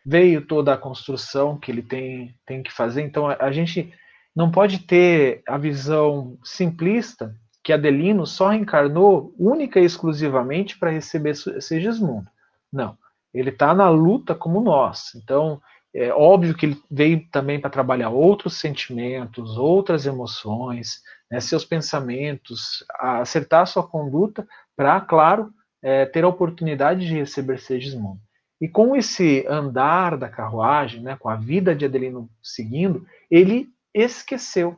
[0.06, 3.02] veio toda a construção que ele tem, tem que fazer.
[3.02, 3.94] Então a, a gente
[4.36, 11.36] não pode ter a visão simplista que Adelino só reencarnou única e exclusivamente para receber
[11.36, 12.28] Segismundo.
[12.72, 12.98] Não,
[13.34, 15.16] ele está na luta como nós.
[15.16, 15.62] Então
[15.96, 22.84] é óbvio que ele veio também para trabalhar outros sentimentos, outras emoções, né, seus pensamentos,
[23.00, 24.46] acertar sua conduta
[24.76, 28.20] para, claro, é, ter a oportunidade de receber Segismundo.
[28.64, 34.78] E com esse andar da carruagem, né, com a vida de Adelino seguindo, ele esqueceu.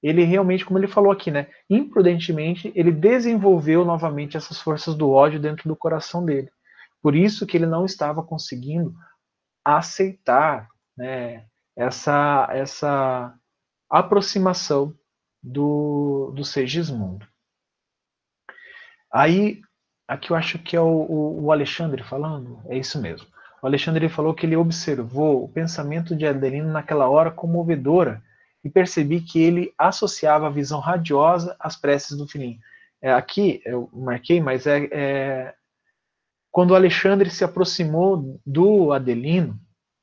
[0.00, 5.40] Ele realmente, como ele falou aqui, né, imprudentemente, ele desenvolveu novamente essas forças do ódio
[5.40, 6.48] dentro do coração dele.
[7.02, 8.94] Por isso que ele não estava conseguindo
[9.64, 13.34] aceitar né, essa, essa
[13.90, 14.94] aproximação
[15.42, 17.26] do, do Segismundo.
[19.12, 19.60] Aí
[20.08, 23.26] Aqui eu acho que é o, o, Alexandre falando, é isso mesmo.
[23.60, 28.22] O Alexandre falou que ele observou o pensamento de Adelino naquela hora comovedora
[28.62, 32.58] e percebi que ele associava a visão radiosa às preces do filhinho.
[33.02, 35.54] É, aqui eu marquei, mas é, é,
[36.52, 39.58] quando o Alexandre se aproximou do Adelino,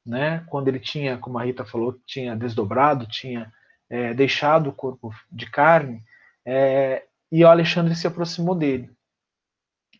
[0.06, 3.52] né, quando ele tinha, como a Rita falou, tinha desdobrado, tinha
[3.90, 6.04] é, deixado o corpo de carne,
[6.46, 8.92] é, e o Alexandre se aproximou dele.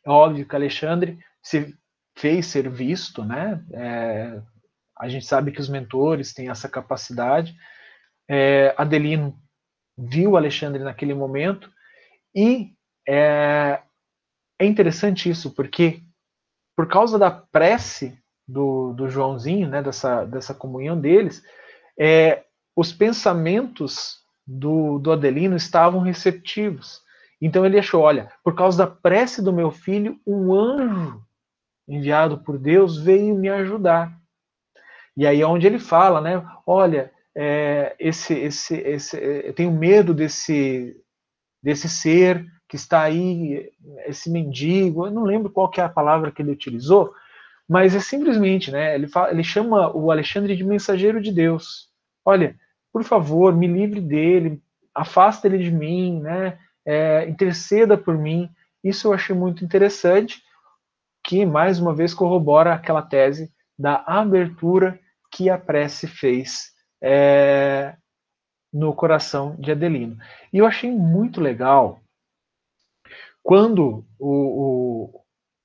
[0.06, 1.76] É óbvio que Alexandre se
[2.16, 3.64] fez ser visto, né?
[3.72, 4.42] É,
[4.98, 7.56] a gente sabe que os mentores têm essa capacidade.
[8.30, 9.38] É, Adelino
[9.98, 11.72] viu Alexandre naquele momento
[12.36, 12.74] e
[13.08, 13.82] é,
[14.60, 16.02] é interessante isso porque
[16.76, 21.44] por causa da prece do, do Joãozinho, né, dessa, dessa comunhão deles,
[22.00, 22.44] é,
[22.76, 27.03] os pensamentos do, do Adelino estavam receptivos.
[27.46, 31.22] Então ele achou: olha, por causa da prece do meu filho, um anjo
[31.86, 34.18] enviado por Deus veio me ajudar.
[35.18, 36.42] E aí é onde ele fala, né?
[36.66, 40.96] Olha, é, esse, esse, esse, eu tenho medo desse,
[41.62, 43.70] desse ser que está aí,
[44.06, 45.06] esse mendigo.
[45.06, 47.14] Eu não lembro qual que é a palavra que ele utilizou,
[47.68, 48.96] mas é simplesmente, né?
[48.96, 51.90] Ele, fala, ele chama o Alexandre de mensageiro de Deus.
[52.24, 52.56] Olha,
[52.92, 54.62] por favor, me livre dele,
[54.96, 56.58] afasta ele de mim, né?
[56.86, 58.50] É, interceda por mim.
[58.84, 60.42] Isso eu achei muito interessante,
[61.24, 65.00] que mais uma vez corrobora aquela tese da abertura
[65.32, 67.96] que a prece fez é,
[68.72, 70.18] no coração de Adelino.
[70.52, 72.00] E eu achei muito legal
[73.42, 75.20] quando o,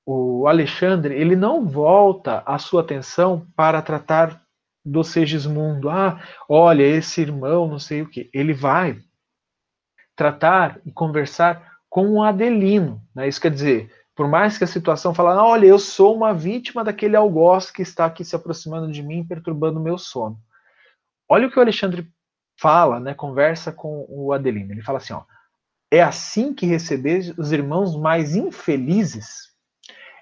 [0.07, 4.43] o, o Alexandre ele não volta a sua atenção para tratar
[4.85, 5.89] do Segismundo.
[5.89, 8.29] Ah, olha, esse irmão, não sei o que.
[8.33, 8.99] Ele vai
[10.19, 13.01] tratar e conversar com o Adelino.
[13.15, 13.29] Né?
[13.29, 16.83] Isso quer dizer, por mais que a situação fale, ah, olha, eu sou uma vítima
[16.83, 20.37] daquele algoz que está aqui se aproximando de mim, perturbando o meu sono.
[21.29, 22.11] Olha o que o Alexandre
[22.61, 24.73] fala, né, conversa com o Adelino.
[24.73, 25.23] Ele fala assim, ó,
[25.89, 29.53] é assim que recebeis os irmãos mais infelizes?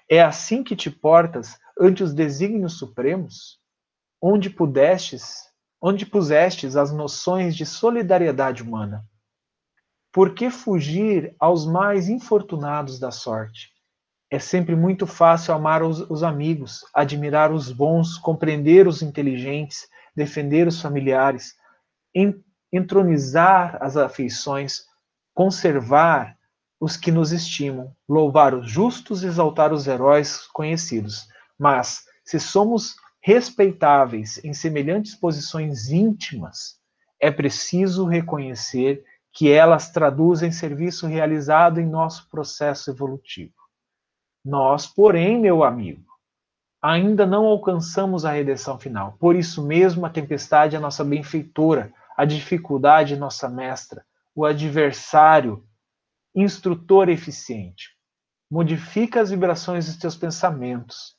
[0.07, 3.59] É assim que te portas ante os desígnios supremos?
[4.21, 5.39] Onde pudestes,
[5.81, 9.03] onde pusestes as noções de solidariedade humana?
[10.11, 13.69] Por que fugir aos mais infortunados da sorte?
[14.29, 20.67] É sempre muito fácil amar os, os amigos, admirar os bons, compreender os inteligentes, defender
[20.67, 21.53] os familiares,
[22.71, 24.85] entronizar as afeições,
[25.33, 26.35] conservar
[26.79, 31.27] os que nos estimam, louvar os justos, exaltar os heróis conhecidos.
[31.57, 36.79] Mas, se somos respeitáveis em semelhantes posições íntimas,
[37.19, 39.03] é preciso reconhecer
[39.37, 43.53] que elas traduzem serviço realizado em nosso processo evolutivo.
[44.43, 46.07] Nós, porém, meu amigo,
[46.81, 49.15] ainda não alcançamos a redenção final.
[49.19, 55.63] Por isso mesmo, a tempestade é nossa benfeitora, a dificuldade é nossa mestra, o adversário,
[56.33, 57.91] instrutor eficiente.
[58.49, 61.15] Modifica as vibrações dos teus pensamentos.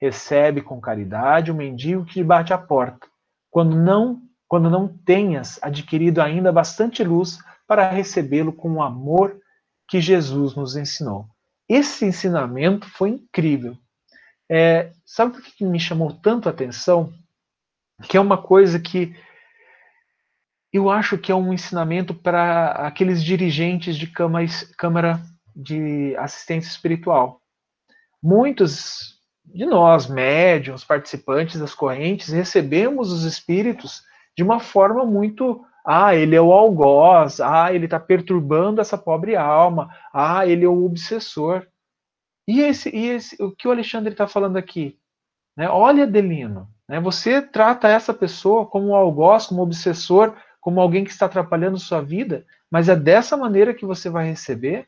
[0.00, 3.08] Recebe com caridade o mendigo que bate à porta,
[3.50, 9.38] quando não, quando não tenhas adquirido ainda bastante luz para recebê-lo com o amor
[9.86, 11.28] que Jesus nos ensinou.
[11.68, 13.76] Esse ensinamento foi incrível.
[14.50, 17.12] É, sabe o que me chamou tanto a atenção?
[18.04, 19.14] Que é uma coisa que
[20.72, 25.20] eu acho que é um ensinamento para aqueles dirigentes de câmara
[25.54, 27.42] de assistência espiritual.
[28.22, 34.02] Muitos de nós, médiums, participantes das correntes, recebemos os espíritos
[34.36, 37.40] de uma forma muito ah, ele é o algoz.
[37.40, 39.88] Ah, ele está perturbando essa pobre alma.
[40.12, 41.66] Ah, ele é o obsessor.
[42.46, 44.98] E, esse, e esse, o que o Alexandre está falando aqui?
[45.56, 45.66] Né?
[45.66, 47.00] Olha, Adelino, né?
[47.00, 51.78] você trata essa pessoa como um algoz, como um obsessor, como alguém que está atrapalhando
[51.78, 54.86] sua vida, mas é dessa maneira que você vai receber.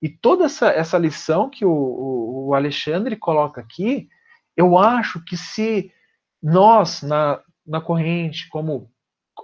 [0.00, 4.08] E toda essa, essa lição que o, o, o Alexandre coloca aqui,
[4.56, 5.92] eu acho que se
[6.40, 8.88] nós, na, na corrente, como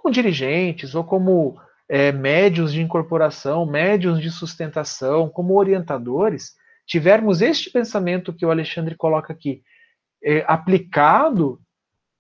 [0.04, 6.52] como dirigentes ou como é, médios de incorporação, médios de sustentação, como orientadores,
[6.86, 9.62] tivermos este pensamento que o Alexandre coloca aqui
[10.22, 11.58] é, aplicado,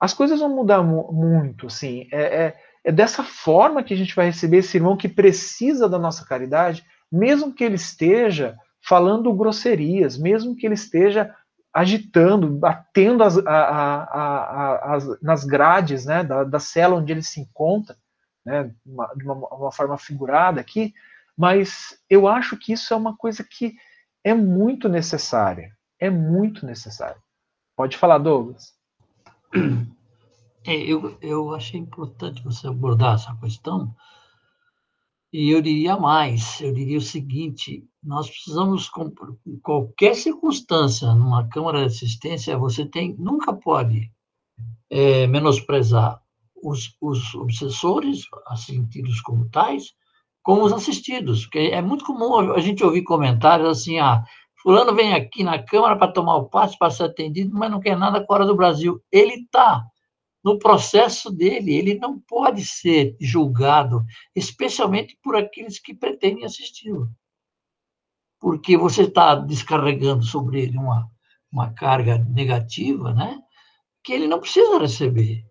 [0.00, 1.66] as coisas vão mudar mu muito.
[1.66, 5.86] Assim, é, é, é dessa forma que a gente vai receber esse irmão que precisa
[5.86, 6.82] da nossa caridade,
[7.12, 11.34] mesmo que ele esteja falando grosserias, mesmo que ele esteja
[11.74, 17.40] agitando, batendo as, a, a, a, nas grades né, da, da, cela onde ele se
[17.40, 17.96] encontra,
[18.46, 20.94] né, uma, de uma, uma, forma figurada aqui,
[21.36, 23.74] mas eu acho que isso é uma coisa que
[24.22, 27.20] é muito necessária, é muito necessária.
[27.76, 28.72] Pode falar, Douglas.
[30.66, 33.94] É, eu, eu achei importante você abordar essa questão,
[35.34, 38.88] e eu diria mais, eu diria o seguinte, nós precisamos,
[39.44, 44.12] em qualquer circunstância, numa Câmara de Assistência, você tem, nunca pode
[44.88, 46.20] é, menosprezar
[46.62, 48.88] os, os obsessores, assim
[49.24, 49.92] como tais,
[50.40, 54.22] como os assistidos, porque é muito comum a gente ouvir comentários assim, ah,
[54.62, 57.98] fulano vem aqui na Câmara para tomar o passe, para ser atendido, mas não quer
[57.98, 59.02] nada fora do Brasil.
[59.10, 59.84] Ele está
[60.44, 61.74] no processo dele.
[61.74, 64.04] Ele não pode ser julgado,
[64.36, 67.08] especialmente por aqueles que pretendem assisti-lo.
[68.38, 71.10] Porque você está descarregando sobre ele uma,
[71.50, 73.40] uma carga negativa, né?
[74.04, 75.42] Que ele não precisa receber.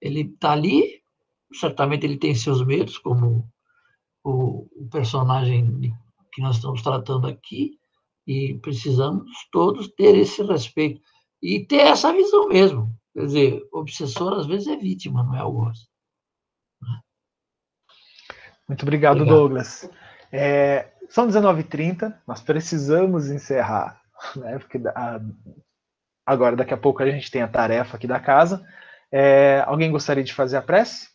[0.00, 1.02] Ele está ali,
[1.52, 3.46] certamente ele tem seus medos, como
[4.24, 5.94] o, o personagem
[6.32, 7.78] que nós estamos tratando aqui,
[8.26, 11.00] e precisamos todos ter esse respeito
[11.40, 12.92] e ter essa visão mesmo.
[13.16, 15.88] Quer dizer, obsessor às vezes é vítima, não é algoz.
[18.68, 19.38] Muito obrigado, obrigado.
[19.38, 19.90] Douglas.
[20.30, 24.02] É, são 19h30, nós precisamos encerrar,
[24.36, 24.58] né?
[24.58, 25.18] Porque a,
[26.26, 28.62] agora, daqui a pouco, a gente tem a tarefa aqui da casa.
[29.10, 31.08] É, alguém gostaria de fazer a prece?